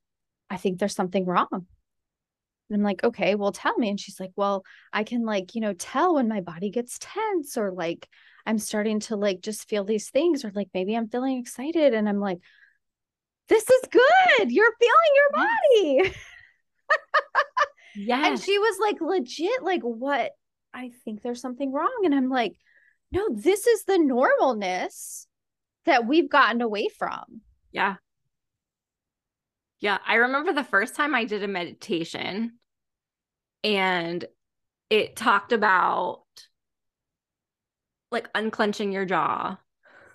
[0.50, 1.48] I think there's something wrong.
[1.52, 3.90] And I'm like, okay, well, tell me.
[3.90, 7.56] And she's like, well, I can like, you know, tell when my body gets tense
[7.56, 8.08] or like
[8.46, 11.94] I'm starting to like just feel these things or like maybe I'm feeling excited.
[11.94, 12.38] And I'm like,
[13.48, 14.50] this is good.
[14.50, 16.14] You're feeling your body.
[17.96, 18.26] Yeah.
[18.26, 20.32] And she was like, legit, like, what?
[20.72, 22.02] I think there's something wrong.
[22.04, 22.54] And I'm like,
[23.10, 25.26] no, this is the normalness
[25.84, 27.42] that we've gotten away from.
[27.72, 27.96] Yeah.
[29.80, 29.98] Yeah.
[30.06, 32.52] I remember the first time I did a meditation
[33.64, 34.24] and
[34.90, 36.22] it talked about
[38.10, 39.56] like unclenching your jaw,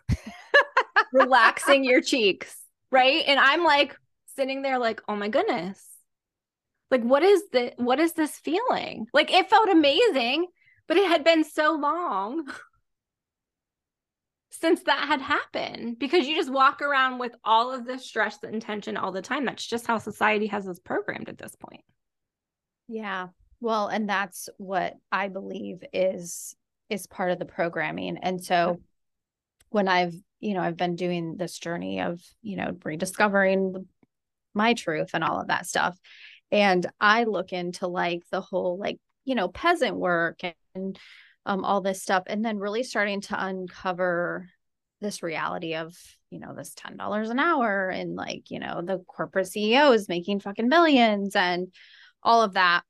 [1.13, 2.55] relaxing your cheeks,
[2.91, 3.23] right?
[3.27, 3.97] And I'm like
[4.35, 5.83] sitting there like, "Oh my goodness.
[6.91, 10.47] Like what is the what is this feeling?" Like it felt amazing,
[10.87, 12.47] but it had been so long
[14.59, 18.61] since that had happened because you just walk around with all of this stress and
[18.61, 19.45] tension all the time.
[19.45, 21.83] That's just how society has us programmed at this point.
[22.87, 23.27] Yeah.
[23.59, 26.55] Well, and that's what I believe is
[26.89, 28.17] is part of the programming.
[28.17, 28.81] And so mm-hmm.
[29.69, 33.85] when I've, you know, I've been doing this journey of, you know, rediscovering the,
[34.53, 35.97] my truth and all of that stuff.
[36.49, 40.39] And I look into like the whole like, you know, peasant work
[40.73, 40.97] and
[41.47, 42.23] um, all this stuff.
[42.27, 44.49] And then really starting to uncover
[44.99, 45.95] this reality of,
[46.29, 50.67] you know, this $10 an hour and like, you know, the corporate CEOs making fucking
[50.67, 51.73] millions and
[52.21, 52.81] all of that.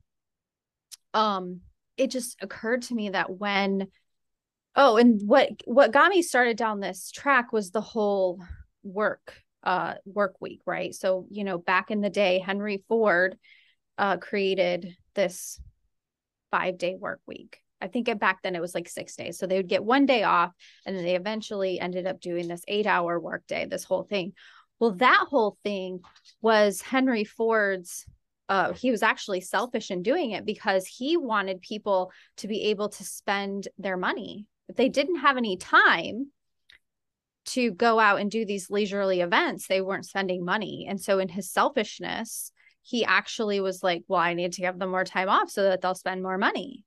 [1.13, 1.61] Um,
[1.97, 3.87] it just occurred to me that when
[4.75, 8.39] oh and what what got me started down this track was the whole
[8.83, 13.35] work uh work week right so you know back in the day henry ford
[13.97, 15.59] uh created this
[16.51, 19.47] five day work week i think it, back then it was like six days so
[19.47, 20.51] they would get one day off
[20.85, 24.33] and then they eventually ended up doing this eight hour work day this whole thing
[24.79, 25.99] well that whole thing
[26.41, 28.05] was henry ford's
[28.49, 32.89] uh, he was actually selfish in doing it because he wanted people to be able
[32.89, 34.45] to spend their money.
[34.69, 36.31] If they didn't have any time
[37.47, 40.85] to go out and do these leisurely events, they weren't spending money.
[40.89, 42.51] And so, in his selfishness,
[42.83, 45.81] he actually was like, Well, I need to give them more time off so that
[45.81, 46.85] they'll spend more money.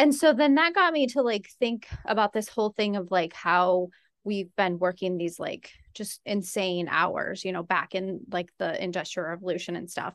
[0.00, 3.34] And so then that got me to like think about this whole thing of like
[3.34, 3.88] how
[4.24, 9.28] we've been working these like just insane hours, you know, back in like the industrial
[9.28, 10.14] revolution and stuff.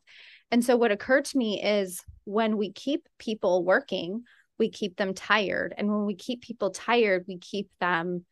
[0.50, 4.24] And so what occurred to me is when we keep people working,
[4.58, 5.76] we keep them tired.
[5.78, 8.26] And when we keep people tired, we keep them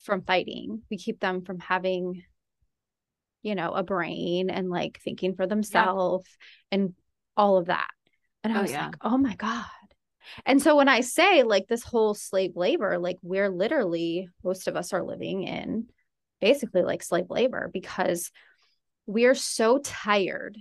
[0.00, 0.82] from fighting.
[0.90, 2.24] We keep them from having,
[3.42, 6.26] you know, a brain and like thinking for themselves
[6.72, 6.78] yeah.
[6.78, 6.94] and
[7.36, 7.90] all of that.
[8.42, 8.86] And I oh, was yeah.
[8.86, 9.66] like, oh my God.
[10.46, 14.76] And so when I say like this whole slave labor, like we're literally, most of
[14.76, 15.86] us are living in
[16.40, 18.30] basically like slave labor because
[19.06, 20.56] we're so tired.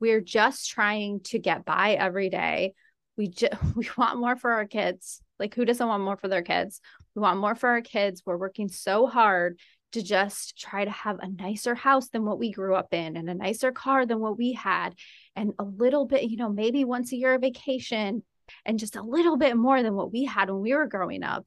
[0.00, 2.74] We're just trying to get by every day.
[3.16, 5.22] We just we want more for our kids.
[5.38, 6.80] Like who doesn't want more for their kids?
[7.14, 8.22] We want more for our kids.
[8.24, 9.58] We're working so hard
[9.92, 13.28] to just try to have a nicer house than what we grew up in and
[13.28, 14.94] a nicer car than what we had
[15.34, 18.22] and a little bit, you know, maybe once a year of vacation
[18.64, 21.46] and just a little bit more than what we had when we were growing up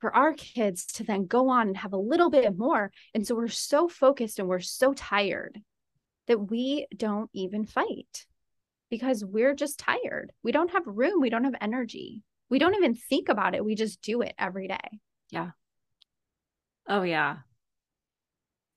[0.00, 2.90] for our kids to then go on and have a little bit more.
[3.14, 5.60] And so we're so focused and we're so tired
[6.26, 8.26] that we don't even fight
[8.90, 10.32] because we're just tired.
[10.42, 11.20] We don't have room.
[11.20, 12.22] We don't have energy.
[12.50, 13.64] We don't even think about it.
[13.64, 15.00] We just do it every day.
[15.30, 15.50] Yeah.
[16.86, 17.38] Oh, yeah.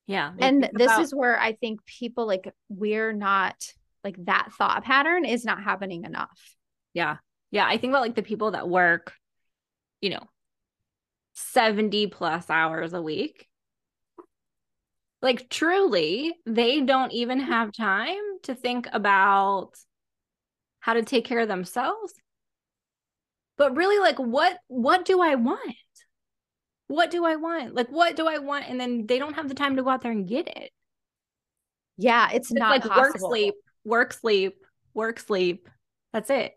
[0.06, 0.32] Yeah.
[0.38, 3.54] And this about- is where I think people like, we're not
[4.02, 6.56] like that thought pattern is not happening enough.
[6.94, 7.18] Yeah.
[7.50, 7.66] Yeah.
[7.66, 9.12] I think about like the people that work,
[10.00, 10.28] you know,
[11.34, 13.46] 70 plus hours a week.
[15.20, 19.70] Like truly, they don't even have time to think about
[20.80, 22.14] how to take care of themselves.
[23.56, 25.60] But really like what what do I want?
[26.86, 27.74] What do I want?
[27.74, 28.66] Like what do I want?
[28.68, 30.70] And then they don't have the time to go out there and get it.
[31.96, 33.02] Yeah, it's, it's not like possible.
[33.02, 34.54] work sleep, work sleep,
[34.94, 35.68] work sleep.
[36.12, 36.54] That's it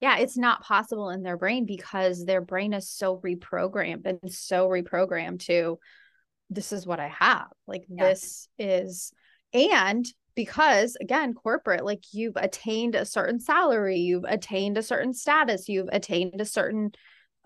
[0.00, 4.68] yeah, it's not possible in their brain because their brain is so reprogrammed and so
[4.68, 5.78] reprogrammed to
[6.50, 7.48] this is what I have.
[7.66, 8.08] Like yeah.
[8.08, 9.12] this is
[9.52, 15.68] and because again corporate like you've attained a certain salary you've attained a certain status
[15.68, 16.90] you've attained a certain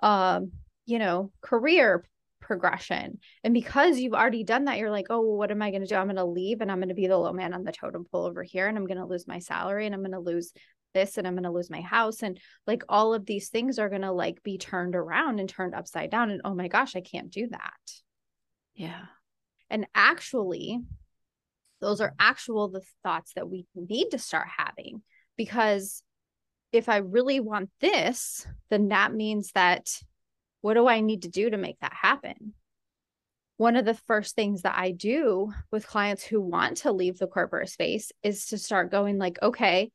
[0.02, 0.50] um
[0.86, 2.04] you know career
[2.40, 5.82] progression and because you've already done that you're like oh well, what am i going
[5.82, 7.62] to do i'm going to leave and i'm going to be the low man on
[7.62, 10.10] the totem pole over here and i'm going to lose my salary and i'm going
[10.10, 10.52] to lose
[10.92, 13.88] this and I'm going to lose my house and like all of these things are
[13.88, 17.00] going to like be turned around and turned upside down and oh my gosh, I
[17.00, 17.92] can't do that.
[18.74, 19.02] Yeah.
[19.68, 20.80] And actually
[21.80, 25.02] those are actual the thoughts that we need to start having
[25.36, 26.02] because
[26.72, 29.88] if I really want this, then that means that
[30.60, 32.54] what do I need to do to make that happen?
[33.56, 37.26] One of the first things that I do with clients who want to leave the
[37.26, 39.90] corporate space is to start going like, okay,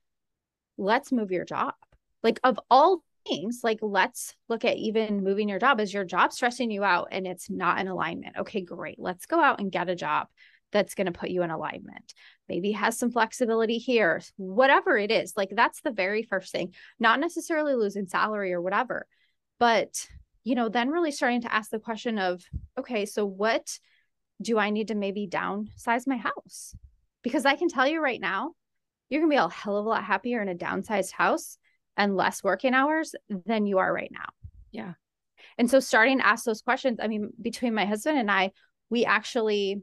[0.78, 1.74] let's move your job.
[2.24, 5.80] Like of all things, like let's look at even moving your job.
[5.80, 8.38] Is your job stressing you out and it's not in alignment?
[8.38, 9.00] Okay, great.
[9.00, 10.28] Let's go out and get a job
[10.72, 12.14] that's going to put you in alignment.
[12.50, 15.34] Maybe has some flexibility here, whatever it is.
[15.38, 19.08] Like that's the very first thing, not necessarily losing salary or whatever,
[19.60, 20.08] but
[20.44, 22.44] you know, then really starting to ask the question of,
[22.78, 23.80] okay, so what
[24.42, 26.76] do I need to maybe downsize my house?
[27.24, 28.52] Because I can tell you right now,
[29.10, 31.58] you're going to be a hell of a lot happier in a downsized house
[31.98, 34.30] and less working hours than you are right now.
[34.72, 34.94] Yeah.
[35.58, 38.52] And so starting to ask those questions, I mean, between my husband and I,
[38.90, 39.82] we actually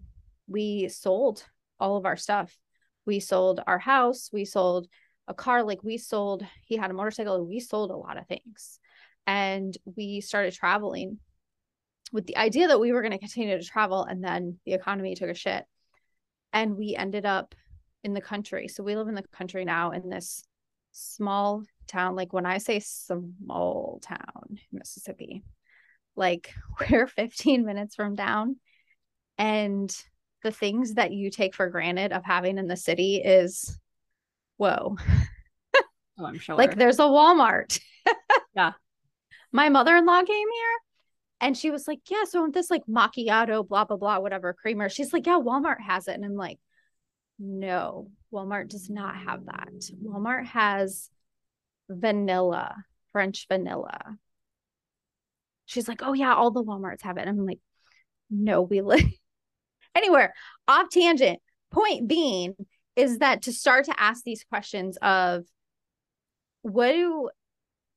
[0.48, 1.44] we sold
[1.80, 2.56] all of our stuff.
[3.06, 4.86] We sold our house, we sold
[5.26, 8.78] a car, like we sold, he had a motorcycle, we sold a lot of things.
[9.26, 11.18] And we started traveling
[12.12, 14.04] with the idea that we were going to continue to travel.
[14.04, 15.64] And then the economy took a shit.
[16.52, 17.54] And we ended up
[18.04, 18.68] in the country.
[18.68, 20.44] So we live in the country now in this
[20.92, 22.16] small town.
[22.16, 25.42] Like when I say small town, Mississippi,
[26.16, 26.52] like
[26.90, 28.56] we're 15 minutes from down.
[29.38, 29.94] And
[30.42, 33.78] the things that you take for granted of having in the city is
[34.56, 34.96] whoa.
[36.18, 36.56] oh, I'm sure.
[36.56, 37.80] Like there's a Walmart.
[38.56, 38.72] yeah.
[39.52, 40.78] My mother-in-law came here
[41.40, 44.88] and she was like, Yeah, so this like macchiato, blah, blah, blah, whatever creamer.
[44.88, 46.14] She's like, Yeah, Walmart has it.
[46.14, 46.58] And I'm like,
[47.38, 49.68] No, Walmart does not have that.
[50.02, 51.10] Walmart has
[51.88, 52.76] vanilla,
[53.12, 54.18] French vanilla.
[55.66, 57.26] She's like, Oh, yeah, all the Walmarts have it.
[57.26, 57.60] I'm like,
[58.30, 59.04] No, we live
[59.94, 60.34] anywhere
[60.68, 62.54] off tangent point being
[62.96, 65.44] is that to start to ask these questions of
[66.62, 67.30] what do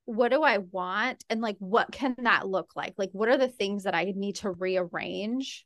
[0.06, 3.48] what do i want and like what can that look like like what are the
[3.48, 5.66] things that i need to rearrange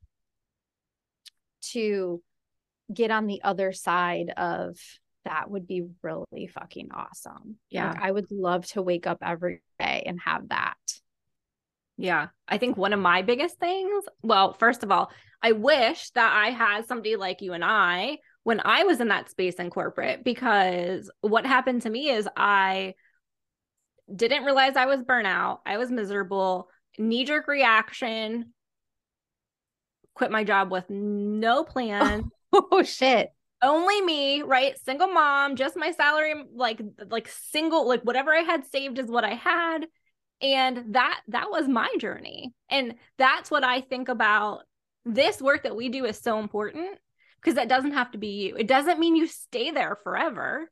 [1.61, 2.21] to
[2.93, 4.77] get on the other side of
[5.25, 9.61] that would be really fucking awesome yeah like, i would love to wake up every
[9.79, 10.75] day and have that
[11.99, 12.27] yeah.
[12.47, 15.11] I think one of my biggest things, well, first of all,
[15.43, 19.29] I wish that I had somebody like you and I when I was in that
[19.29, 22.93] space in corporate because what happened to me is I
[24.13, 25.59] didn't realize I was burnout.
[25.65, 28.53] I was miserable, knee jerk reaction,
[30.15, 32.31] quit my job with no plan.
[32.71, 33.29] oh shit.
[33.61, 34.77] Only me, right?
[34.79, 39.25] Single mom, just my salary like like single like whatever I had saved is what
[39.25, 39.87] I had.
[40.41, 42.53] And that that was my journey.
[42.69, 44.61] And that's what i think about
[45.05, 46.97] this work that we do is so important
[47.41, 48.55] because that doesn't have to be you.
[48.55, 50.71] It doesn't mean you stay there forever.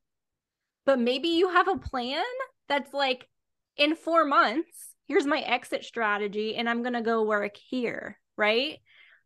[0.86, 2.24] But maybe you have a plan
[2.70, 3.28] that's like
[3.76, 8.80] in 4 months here's my exit strategy and i'm going to go work here right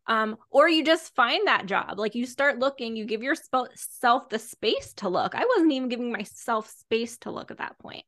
[0.07, 4.39] um or you just find that job like you start looking you give yourself the
[4.39, 8.05] space to look i wasn't even giving myself space to look at that point.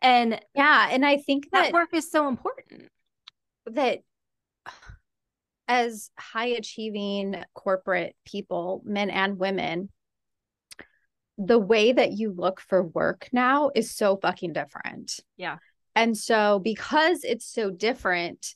[0.00, 2.88] and yeah, and I think that, that work is so important.
[3.66, 4.00] That
[5.66, 9.90] as high achieving corporate people, men and women,
[11.36, 15.20] the way that you look for work now is so fucking different.
[15.36, 15.58] Yeah.
[15.94, 18.54] And so because it's so different,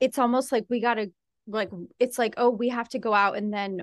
[0.00, 1.10] it's almost like we got to
[1.48, 1.70] like
[2.00, 3.80] it's like oh we have to go out and then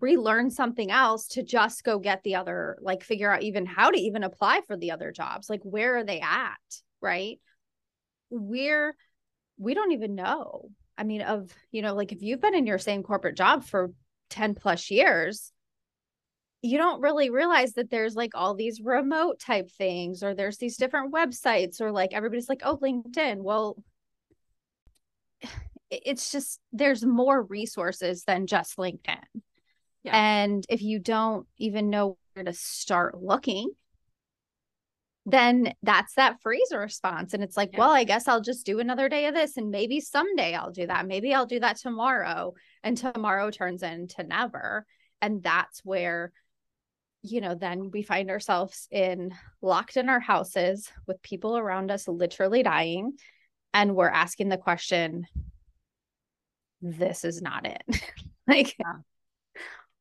[0.00, 3.98] relearn something else to just go get the other like figure out even how to
[3.98, 5.50] even apply for the other jobs.
[5.50, 6.56] Like where are they at?
[7.00, 7.38] Right?
[8.30, 8.94] We're
[9.58, 10.70] we don't even know.
[10.96, 13.92] I mean of you know like if you've been in your same corporate job for
[14.30, 15.52] 10 plus years
[16.62, 20.76] you don't really realize that there's like all these remote type things or there's these
[20.76, 23.38] different websites or like everybody's like oh linkedin.
[23.42, 23.76] Well
[25.90, 29.18] it's just there's more resources than just LinkedIn.
[30.04, 30.16] Yeah.
[30.16, 33.70] And if you don't even know where to start looking,
[35.26, 37.34] then that's that freezer response.
[37.34, 37.78] And it's like, yeah.
[37.78, 39.56] well, I guess I'll just do another day of this.
[39.56, 41.06] And maybe someday I'll do that.
[41.06, 42.54] Maybe I'll do that tomorrow.
[42.82, 44.84] And tomorrow turns into never.
[45.20, 46.32] And that's where,
[47.22, 52.08] you know, then we find ourselves in locked in our houses with people around us
[52.08, 53.12] literally dying.
[53.74, 55.26] And we're asking the question,
[56.80, 57.82] this is not it.
[58.46, 58.96] like, yeah.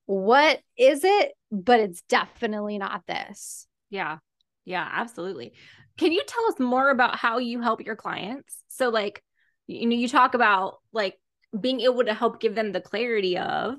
[0.05, 1.31] what is it?
[1.51, 3.67] But it's definitely not this.
[3.89, 4.17] Yeah.
[4.65, 5.53] Yeah, absolutely.
[5.97, 8.55] Can you tell us more about how you help your clients?
[8.67, 9.23] So, like,
[9.67, 11.19] you know, you talk about like
[11.59, 13.75] being able to help give them the clarity of,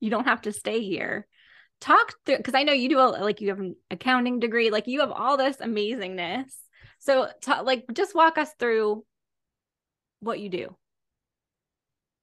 [0.00, 1.26] You don't have to stay here.
[1.80, 4.86] Talk through because I know you do a, like you have an accounting degree, like
[4.86, 6.52] you have all this amazingness.
[6.98, 9.04] So, t- like, just walk us through
[10.22, 10.76] what you do.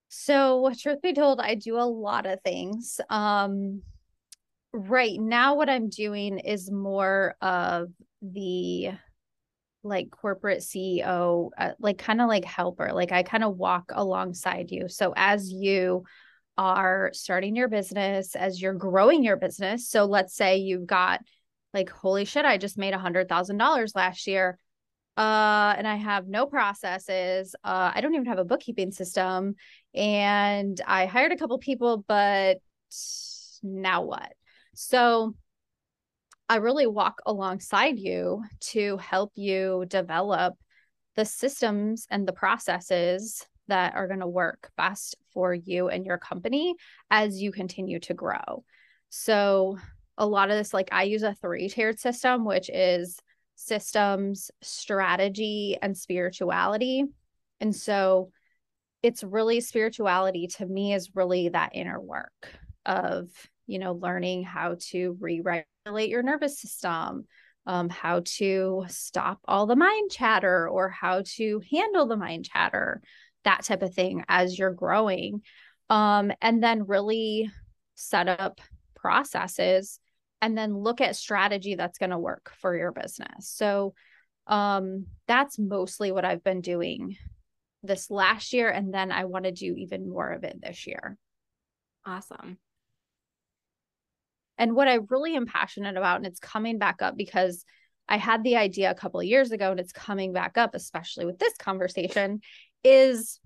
[0.08, 3.00] So, truth be told, I do a lot of things.
[3.08, 3.82] Um,
[4.72, 7.90] right now, what I'm doing is more of
[8.20, 8.90] the
[9.82, 12.90] like corporate CEO, uh, like kind of like helper.
[12.92, 14.88] Like I kind of walk alongside you.
[14.88, 16.04] So as you
[16.58, 21.20] are starting your business, as you're growing your business, so let's say you've got
[21.72, 24.58] like, holy shit, I just made a hundred thousand dollars last year.
[25.16, 27.54] Uh, and I have no processes.
[27.62, 29.56] Uh, I don't even have a bookkeeping system.
[29.94, 32.58] And I hired a couple people, but
[33.62, 34.32] now what?
[34.74, 35.34] So
[36.48, 38.42] I really walk alongside you
[38.72, 40.54] to help you develop
[41.16, 46.18] the systems and the processes that are going to work best for you and your
[46.18, 46.74] company
[47.10, 48.64] as you continue to grow.
[49.10, 49.78] So,
[50.18, 53.18] a lot of this, like I use a three tiered system, which is
[53.60, 57.04] systems, strategy, and spirituality.
[57.60, 58.32] And so,
[59.02, 62.52] it's really spirituality to me is really that inner work
[62.84, 63.28] of,
[63.66, 67.26] you know, learning how to rewrite regulate your nervous system,
[67.66, 73.00] um, how to stop all the mind chatter or how to handle the mind chatter,
[73.44, 75.42] that type of thing as you're growing.
[75.88, 77.50] Um, and then really
[77.94, 78.60] set up
[78.94, 79.98] processes
[80.42, 83.48] and then look at strategy that's going to work for your business.
[83.48, 83.94] So
[84.46, 87.16] um, that's mostly what I've been doing
[87.82, 88.68] this last year.
[88.70, 91.16] And then I want to do even more of it this year.
[92.04, 92.58] Awesome.
[94.58, 97.64] And what I really am passionate about, and it's coming back up because
[98.08, 101.24] I had the idea a couple of years ago and it's coming back up, especially
[101.24, 102.40] with this conversation,
[102.82, 103.40] is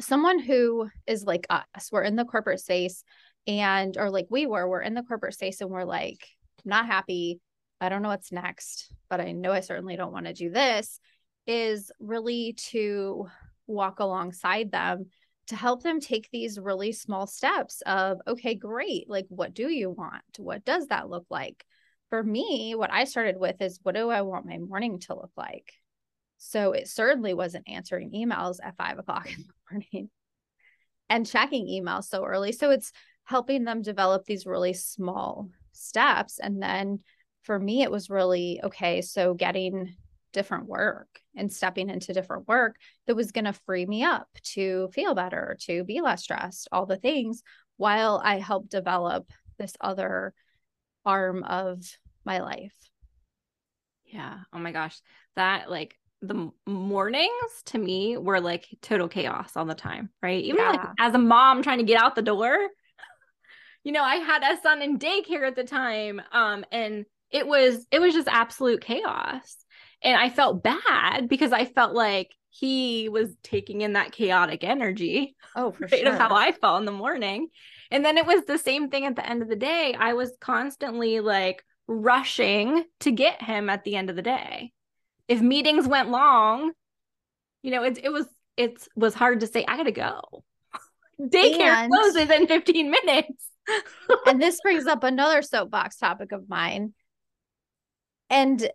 [0.00, 1.88] someone who is like us.
[1.90, 3.04] We're in the corporate space
[3.46, 6.26] and, or like we were, we're in the corporate space and we're like,
[6.64, 7.40] not happy.
[7.80, 10.98] I don't know what's next, but I know I certainly don't want to do this.
[11.46, 13.28] Is really to
[13.66, 15.06] walk alongside them
[15.48, 19.90] to help them take these really small steps of okay great like what do you
[19.90, 21.64] want what does that look like
[22.10, 25.30] for me what i started with is what do i want my morning to look
[25.36, 25.72] like
[26.38, 30.10] so it certainly wasn't answering emails at five o'clock in the morning
[31.08, 32.92] and checking emails so early so it's
[33.26, 36.98] helping them develop these really small steps and then
[37.42, 39.94] for me it was really okay so getting
[40.36, 44.86] different work and stepping into different work that was going to free me up to
[44.92, 47.42] feel better, to be less stressed, all the things
[47.78, 50.34] while I help develop this other
[51.06, 51.82] arm of
[52.26, 52.74] my life.
[54.04, 54.40] Yeah.
[54.52, 55.00] Oh my gosh.
[55.36, 57.30] That like the mornings
[57.66, 60.44] to me were like total chaos all the time, right?
[60.44, 60.70] Even yeah.
[60.70, 62.58] like as a mom trying to get out the door.
[63.86, 66.20] You know, I had a son in daycare at the time.
[66.32, 69.56] Um, and it was it was just absolute chaos
[70.02, 75.34] and I felt bad because I felt like he was taking in that chaotic energy.
[75.58, 76.12] Oh, for right, sure.
[76.12, 77.48] Of how I felt in the morning.
[77.90, 79.96] And then it was the same thing at the end of the day.
[79.98, 84.72] I was constantly like rushing to get him at the end of the day.
[85.28, 86.72] If meetings went long,
[87.62, 88.26] you know, it, it was
[88.58, 90.20] it was hard to say, I gotta go.
[91.22, 93.46] Daycare and, closes in 15 minutes.
[94.26, 96.94] And this brings up another soapbox topic of mine.
[98.28, 98.68] And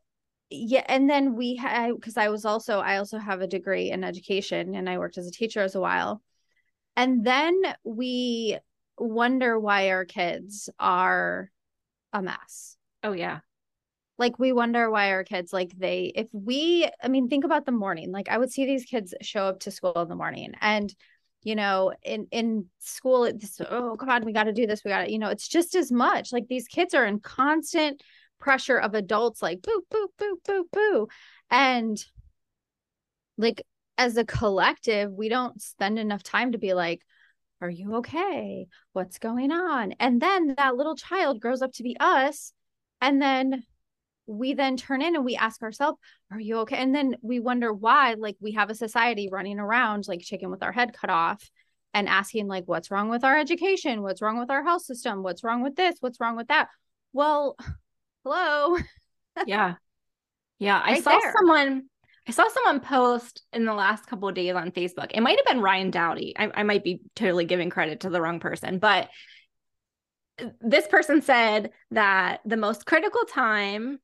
[0.52, 4.04] yeah and then we had because i was also i also have a degree in
[4.04, 6.22] education and i worked as a teacher as a while.
[6.98, 8.58] And then we
[8.98, 11.50] wonder why our kids are
[12.12, 12.76] a mess.
[13.02, 13.40] Oh yeah.
[14.18, 17.72] Like we wonder why our kids like they if we i mean think about the
[17.72, 18.12] morning.
[18.12, 20.94] Like i would see these kids show up to school in the morning and
[21.44, 25.06] you know in in school it's oh god we got to do this we got
[25.06, 26.32] to you know it's just as much.
[26.32, 28.02] Like these kids are in constant
[28.40, 31.08] pressure of adults like boo boo boo boo boo
[31.50, 32.04] and
[33.38, 33.62] like
[33.98, 37.02] as a collective we don't spend enough time to be like
[37.62, 38.66] are you okay?
[38.94, 39.94] What's going on?
[40.00, 42.54] And then that little child grows up to be us
[43.00, 43.64] and then
[44.28, 45.98] we then turn in and we ask ourselves
[46.32, 50.08] are you okay and then we wonder why like we have a society running around
[50.08, 51.50] like chicken with our head cut off
[51.94, 55.44] and asking like what's wrong with our education what's wrong with our health system what's
[55.44, 56.70] wrong with this what's wrong with that
[57.14, 57.58] well
[58.24, 58.78] hello.
[59.46, 59.76] yeah.
[60.60, 60.80] Yeah.
[60.82, 61.34] Right I saw there.
[61.38, 61.84] someone
[62.28, 65.12] I saw someone post in the last couple of days on Facebook.
[65.12, 66.36] It might have been Ryan Dowdy.
[66.38, 69.10] I, I might be totally giving credit to the wrong person, but
[70.40, 73.98] uh, this person said that the most critical time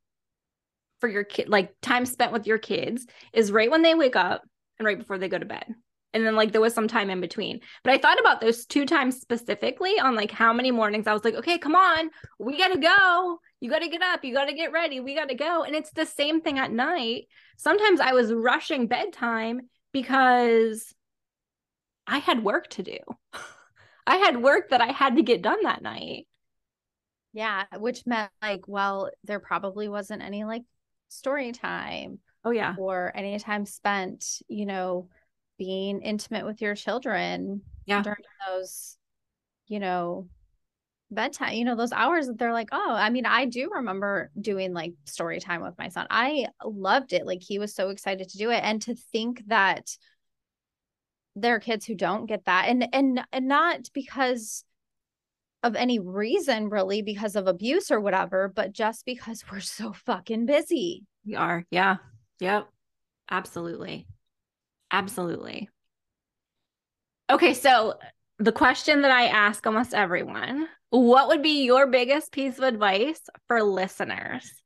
[1.00, 4.44] for your kid, like time spent with your kids, is right when they wake up
[4.80, 5.66] and right before they go to bed.
[6.14, 7.60] And then like there was some time in between.
[7.84, 11.24] But I thought about those two times specifically on like how many mornings I was
[11.24, 13.40] like, okay, come on, we got to go.
[13.60, 14.24] You got to get up.
[14.24, 15.00] You got to get ready.
[15.00, 15.64] We got to go.
[15.64, 17.26] And it's the same thing at night.
[17.58, 20.94] Sometimes I was rushing bedtime because
[22.08, 22.98] I had work to do.
[24.08, 26.28] I had work that I had to get done that night.
[27.34, 30.64] Yeah, which meant like, well, there probably wasn't any like
[31.10, 32.20] story time.
[32.44, 32.76] Oh, yeah.
[32.78, 35.10] Or any time spent, you know,
[35.58, 38.02] being intimate with your children yeah.
[38.02, 38.98] during those,
[39.68, 40.28] you know,
[41.10, 44.74] bedtime, you know, those hours that they're like, oh, I mean, I do remember doing
[44.74, 46.08] like story time with my son.
[46.10, 47.26] I loved it.
[47.26, 48.64] Like he was so excited to do it.
[48.64, 49.90] And to think that
[51.36, 54.64] there are kids who don't get that and and and not because
[55.64, 60.46] of any reason really because of abuse or whatever but just because we're so fucking
[60.46, 61.06] busy.
[61.26, 61.98] We are yeah.
[62.40, 62.68] Yep.
[63.30, 64.08] Absolutely.
[64.92, 65.70] Absolutely.
[67.30, 67.96] Okay so
[68.40, 73.20] the question that i ask almost everyone what would be your biggest piece of advice
[73.48, 74.62] for listeners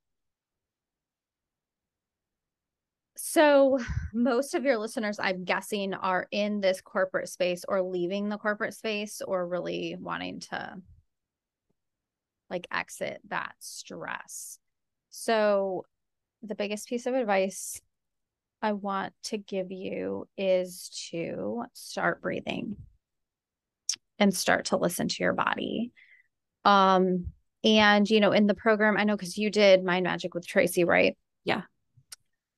[3.23, 3.77] So,
[4.13, 8.73] most of your listeners, I'm guessing, are in this corporate space or leaving the corporate
[8.73, 10.73] space or really wanting to
[12.49, 14.57] like exit that stress.
[15.11, 15.85] So,
[16.41, 17.79] the biggest piece of advice
[18.59, 22.75] I want to give you is to start breathing
[24.17, 25.91] and start to listen to your body.
[26.65, 27.27] Um,
[27.63, 30.85] and you know, in the program, I know because you did mind magic with Tracy,
[30.85, 31.15] right?
[31.43, 31.61] Yeah.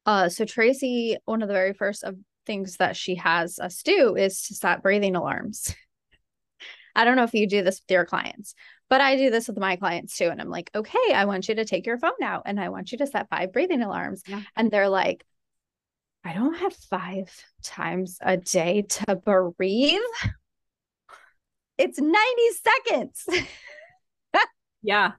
[0.05, 4.15] Uh, so Tracy, one of the very first of things that she has us do
[4.15, 5.73] is to set breathing alarms.
[6.95, 8.53] I don't know if you do this with your clients,
[8.89, 10.25] but I do this with my clients too.
[10.25, 12.91] And I'm like, okay, I want you to take your phone out and I want
[12.91, 14.21] you to set five breathing alarms.
[14.27, 14.41] Yeah.
[14.55, 15.25] And they're like,
[16.23, 19.15] I don't have five times a day to
[19.57, 19.99] breathe.
[21.77, 22.15] It's 90
[22.85, 23.25] seconds.
[24.83, 25.13] yeah.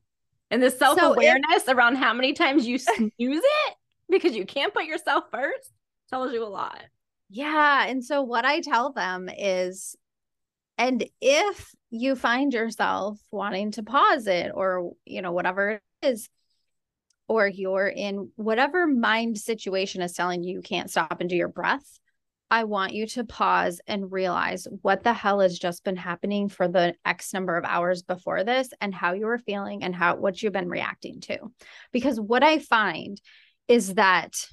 [0.51, 3.75] And the self awareness so around how many times you snooze it
[4.09, 5.73] because you can't put yourself first
[6.11, 6.83] tells you a lot.
[7.31, 7.87] Yeah.
[7.87, 9.97] And so what I tell them is,
[10.77, 16.29] and if you find yourself wanting to pause it or, you know, whatever it is,
[17.27, 21.49] or you're in whatever mind situation is telling you you can't stop and do your
[21.49, 21.99] breath,
[22.51, 26.69] I want you to pause and realize what the hell has just been happening for
[26.69, 30.43] the X number of hours before this and how you were feeling and how what
[30.43, 31.39] you've been reacting to.
[31.93, 33.21] Because what I find
[33.69, 34.49] is that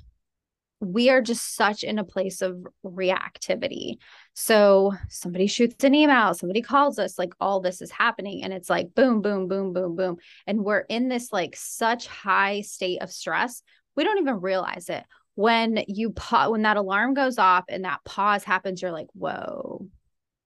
[0.82, 3.98] we are just such in a place of reactivity.
[4.34, 8.44] So somebody shoots an email, somebody calls us, like all this is happening.
[8.44, 10.18] And it's like boom, boom, boom, boom, boom.
[10.48, 13.62] And we're in this like such high state of stress.
[13.96, 15.04] We don't even realize it.
[15.36, 19.88] When you pause, when that alarm goes off and that pause happens, you're like, whoa,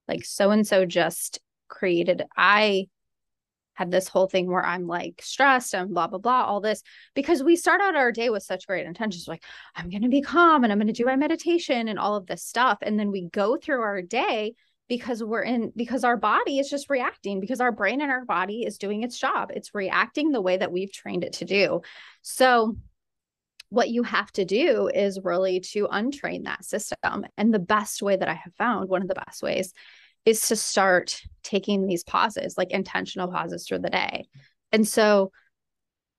[0.07, 1.39] like so and so just
[1.69, 2.23] created.
[2.35, 2.87] I
[3.75, 6.81] had this whole thing where I'm like stressed and blah, blah, blah, all this
[7.13, 9.43] because we start out our day with such great intentions like,
[9.75, 12.25] I'm going to be calm and I'm going to do my meditation and all of
[12.25, 12.79] this stuff.
[12.81, 14.53] And then we go through our day
[14.87, 18.63] because we're in, because our body is just reacting, because our brain and our body
[18.63, 19.51] is doing its job.
[19.53, 21.81] It's reacting the way that we've trained it to do.
[22.21, 22.75] So,
[23.69, 27.25] what you have to do is really to untrain that system.
[27.35, 29.73] And the best way that I have found, one of the best ways,
[30.25, 34.27] is to start taking these pauses, like intentional pauses through the day.
[34.71, 35.31] And so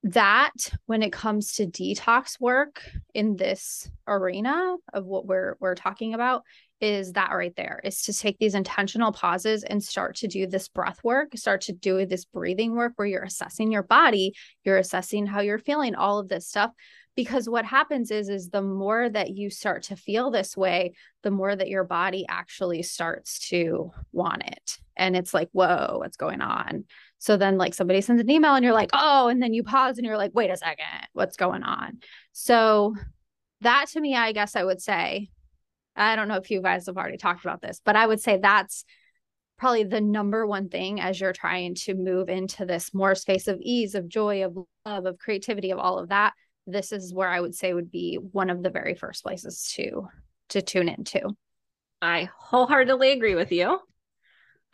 [0.03, 0.53] that
[0.85, 2.81] when it comes to detox work
[3.13, 6.43] in this arena of what we're we're talking about
[6.79, 10.67] is that right there is to take these intentional pauses and start to do this
[10.67, 14.33] breath work start to do this breathing work where you're assessing your body
[14.63, 16.71] you're assessing how you're feeling all of this stuff
[17.17, 20.93] because what happens is is the more that you start to feel this way
[21.23, 24.77] the more that your body actually starts to want it.
[24.95, 26.85] And it's like whoa what's going on?
[27.17, 29.97] So then like somebody sends an email and you're like oh and then you pause
[29.97, 31.97] and you're like wait a second what's going on?
[32.31, 32.95] So
[33.61, 35.29] that to me i guess i would say
[35.95, 38.37] i don't know if you guys have already talked about this but i would say
[38.37, 38.85] that's
[39.57, 43.57] probably the number one thing as you're trying to move into this more space of
[43.61, 44.55] ease of joy of
[44.85, 46.33] love of creativity of all of that
[46.67, 50.09] this is where I would say would be one of the very first places to
[50.49, 51.35] to tune into.
[52.01, 53.79] I wholeheartedly agree with you.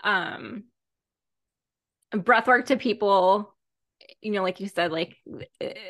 [0.04, 0.66] Um
[2.12, 3.56] breath work to people,
[4.22, 5.18] you know, like you said, like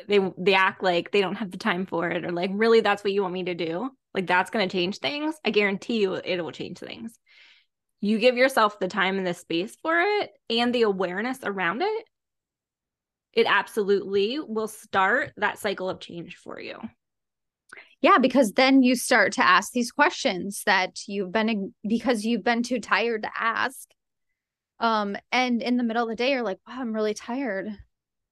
[0.08, 3.02] they they act like they don't have the time for it, or like really that's
[3.02, 3.90] what you want me to do.
[4.12, 5.34] Like that's gonna change things.
[5.44, 7.18] I guarantee you it will change things.
[8.00, 12.04] You give yourself the time and the space for it and the awareness around it
[13.34, 16.78] it absolutely will start that cycle of change for you.
[18.00, 22.62] yeah, because then you start to ask these questions that you've been because you've been
[22.62, 23.88] too tired to ask.
[24.78, 27.68] Um, and in the middle of the day, you're like, wow, I'm really tired.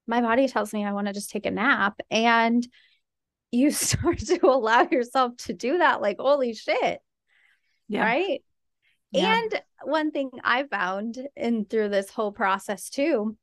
[0.06, 2.00] My body tells me I want to just take a nap.
[2.10, 2.66] And
[3.50, 7.00] you start to allow yourself to do that, like, holy shit.
[7.88, 8.04] Yeah.
[8.04, 8.42] Right.
[9.10, 9.38] Yeah.
[9.38, 13.36] And one thing I found in through this whole process too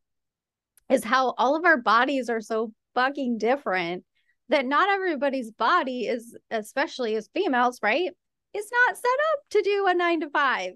[0.90, 4.04] is how all of our bodies are so fucking different
[4.50, 8.12] that not everybody's body is, especially as females, right,
[8.54, 10.74] is not set up to do a nine to five.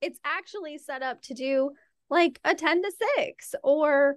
[0.00, 1.72] It's actually set up to do
[2.08, 4.16] like a 10 to six or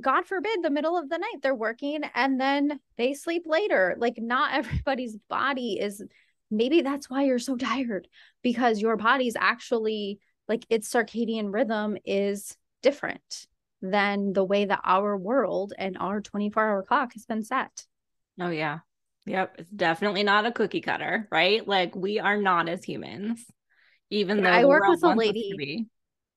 [0.00, 3.94] God forbid, the middle of the night they're working and then they sleep later.
[3.98, 6.02] Like, not everybody's body is
[6.50, 8.08] maybe that's why you're so tired
[8.42, 10.18] because your body's actually
[10.48, 13.46] like its circadian rhythm is different
[13.90, 17.84] than the way that our world and our 24 hour clock has been set.
[18.40, 18.78] Oh, yeah.
[19.26, 19.56] Yep.
[19.58, 21.66] It's definitely not a cookie cutter, right?
[21.66, 23.44] Like we are not as humans,
[24.10, 25.86] even though I work with a lady.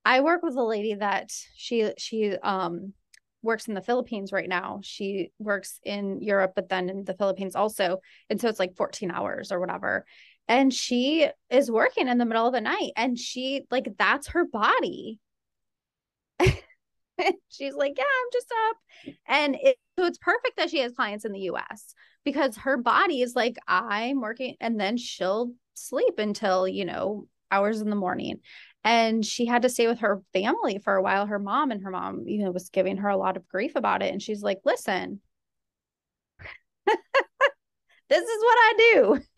[0.06, 2.94] I work with a lady that she, she, um,
[3.44, 4.80] works in the Philippines right now.
[4.84, 8.00] She works in Europe, but then in the Philippines also.
[8.30, 10.06] And so it's like 14 hours or whatever.
[10.48, 14.46] And she is working in the middle of the night and she, like, that's her
[14.46, 15.20] body.
[17.50, 18.78] she's like, yeah, I'm just up.
[19.28, 21.94] And it, so it's perfect that she has clients in the US
[22.24, 27.82] because her body is like, I'm working, and then she'll sleep until, you know, hours
[27.82, 28.40] in the morning.
[28.84, 31.92] And she had to stay with her family for a while, her mom, and her
[31.92, 34.12] mom, you know, was giving her a lot of grief about it.
[34.12, 35.20] And she's like, listen,
[38.10, 38.74] this is what I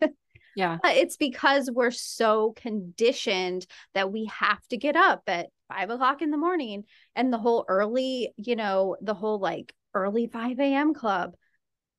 [0.00, 0.08] do.
[0.56, 0.78] Yeah.
[0.84, 6.30] it's because we're so conditioned that we have to get up at five o'clock in
[6.30, 6.84] the morning
[7.14, 10.94] and the whole early, you know, the whole like early 5 a.m.
[10.94, 11.34] club.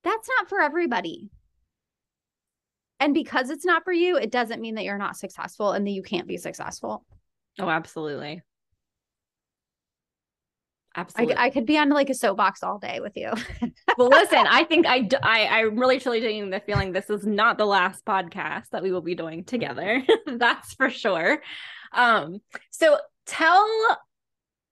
[0.04, 1.30] That's not for everybody.
[3.00, 5.90] And because it's not for you, it doesn't mean that you're not successful and that
[5.90, 7.04] you can't be successful.
[7.58, 8.42] Oh, absolutely.
[10.94, 11.34] Absolutely.
[11.36, 13.32] I, I, could be on like a soapbox all day with you.
[13.98, 17.56] well, listen, I think I, I, I'm really truly getting the feeling this is not
[17.56, 20.02] the last podcast that we will be doing together.
[20.26, 21.40] That's for sure.
[21.92, 22.40] Um,
[22.70, 23.66] so tell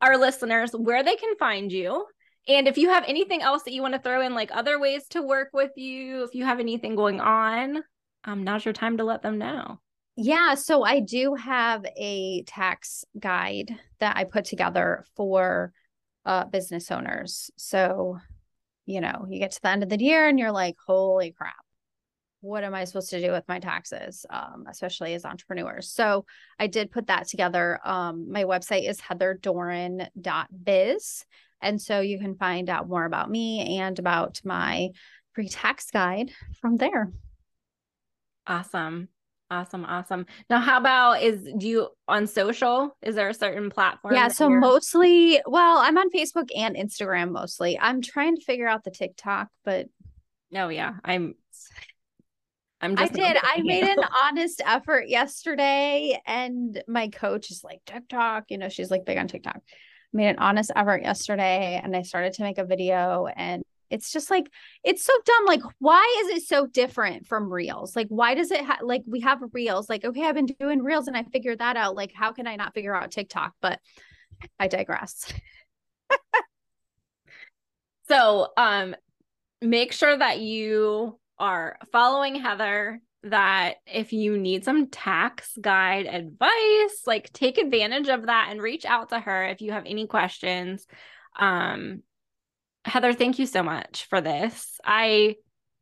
[0.03, 2.05] our listeners where they can find you.
[2.49, 5.07] And if you have anything else that you want to throw in, like other ways
[5.11, 7.83] to work with you, if you have anything going on,
[8.25, 9.81] um, now's your time to let them know.
[10.17, 15.73] Yeah, so I do have a tax guide that I put together for
[16.25, 17.51] uh, business owners.
[17.57, 18.19] So,
[18.87, 21.55] you know, you get to the end of the year and you're like, holy crap,
[22.41, 25.91] what am I supposed to do with my taxes, um, especially as entrepreneurs?
[25.91, 26.25] So
[26.59, 27.81] I did put that together.
[27.85, 31.25] Um, my website is heatherdoran.biz.
[31.63, 34.89] And so you can find out more about me and about my
[35.35, 37.13] free tax guide from there.
[38.47, 39.09] Awesome.
[39.53, 40.27] Awesome, awesome.
[40.49, 42.97] Now, how about is do you on social?
[43.03, 44.15] Is there a certain platform?
[44.15, 47.77] Yeah, so mostly, well, I'm on Facebook and Instagram mostly.
[47.77, 49.87] I'm trying to figure out the TikTok, but
[50.53, 51.35] no, oh, yeah, I'm.
[52.81, 53.37] I'm I did.
[53.43, 58.45] I made an honest effort yesterday, and my coach is like TikTok.
[58.49, 59.57] You know, she's like big on TikTok.
[59.57, 59.61] I
[60.13, 64.31] made an honest effort yesterday, and I started to make a video, and it's just
[64.31, 64.49] like
[64.85, 67.97] it's so dumb like why is it so different from reels?
[67.97, 71.09] Like why does it ha- like we have reels like okay i've been doing reels
[71.09, 73.53] and i figured that out like how can i not figure out tiktok?
[73.61, 73.81] But
[74.59, 75.33] i digress.
[78.11, 78.97] So um
[79.63, 87.03] make sure that you are following heather that if you need some tax guide advice
[87.07, 90.89] like take advantage of that and reach out to her if you have any questions.
[91.39, 92.03] Um
[92.85, 94.81] Heather, thank you so much for this.
[94.85, 95.37] I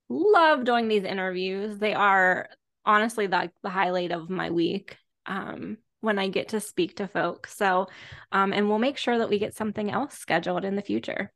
[0.08, 1.78] love doing these interviews.
[1.78, 2.48] They are
[2.84, 4.96] honestly the, the highlight of my week
[5.26, 7.56] um, when I get to speak to folks.
[7.56, 7.86] So,
[8.32, 11.32] um, and we'll make sure that we get something else scheduled in the future.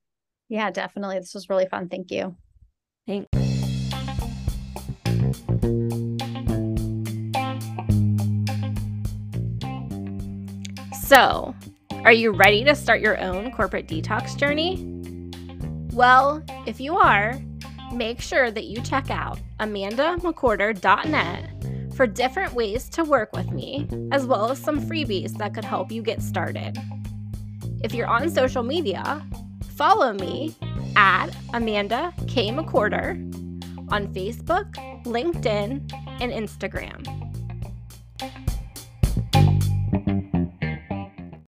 [0.49, 1.19] Yeah, definitely.
[1.19, 1.89] This was really fun.
[1.89, 2.37] Thank you.
[3.07, 3.29] Thanks.
[11.07, 11.55] So,
[12.05, 14.89] are you ready to start your own corporate detox journey?
[15.93, 17.39] Well, if you are,
[17.93, 24.25] make sure that you check out amandamcwhorter.net for different ways to work with me, as
[24.25, 26.79] well as some freebies that could help you get started.
[27.85, 29.23] If you're on social media,
[29.75, 30.55] follow me
[30.97, 32.49] at Amanda K.
[32.51, 33.11] McWhorter
[33.93, 34.73] on Facebook,
[35.05, 37.07] LinkedIn, and Instagram.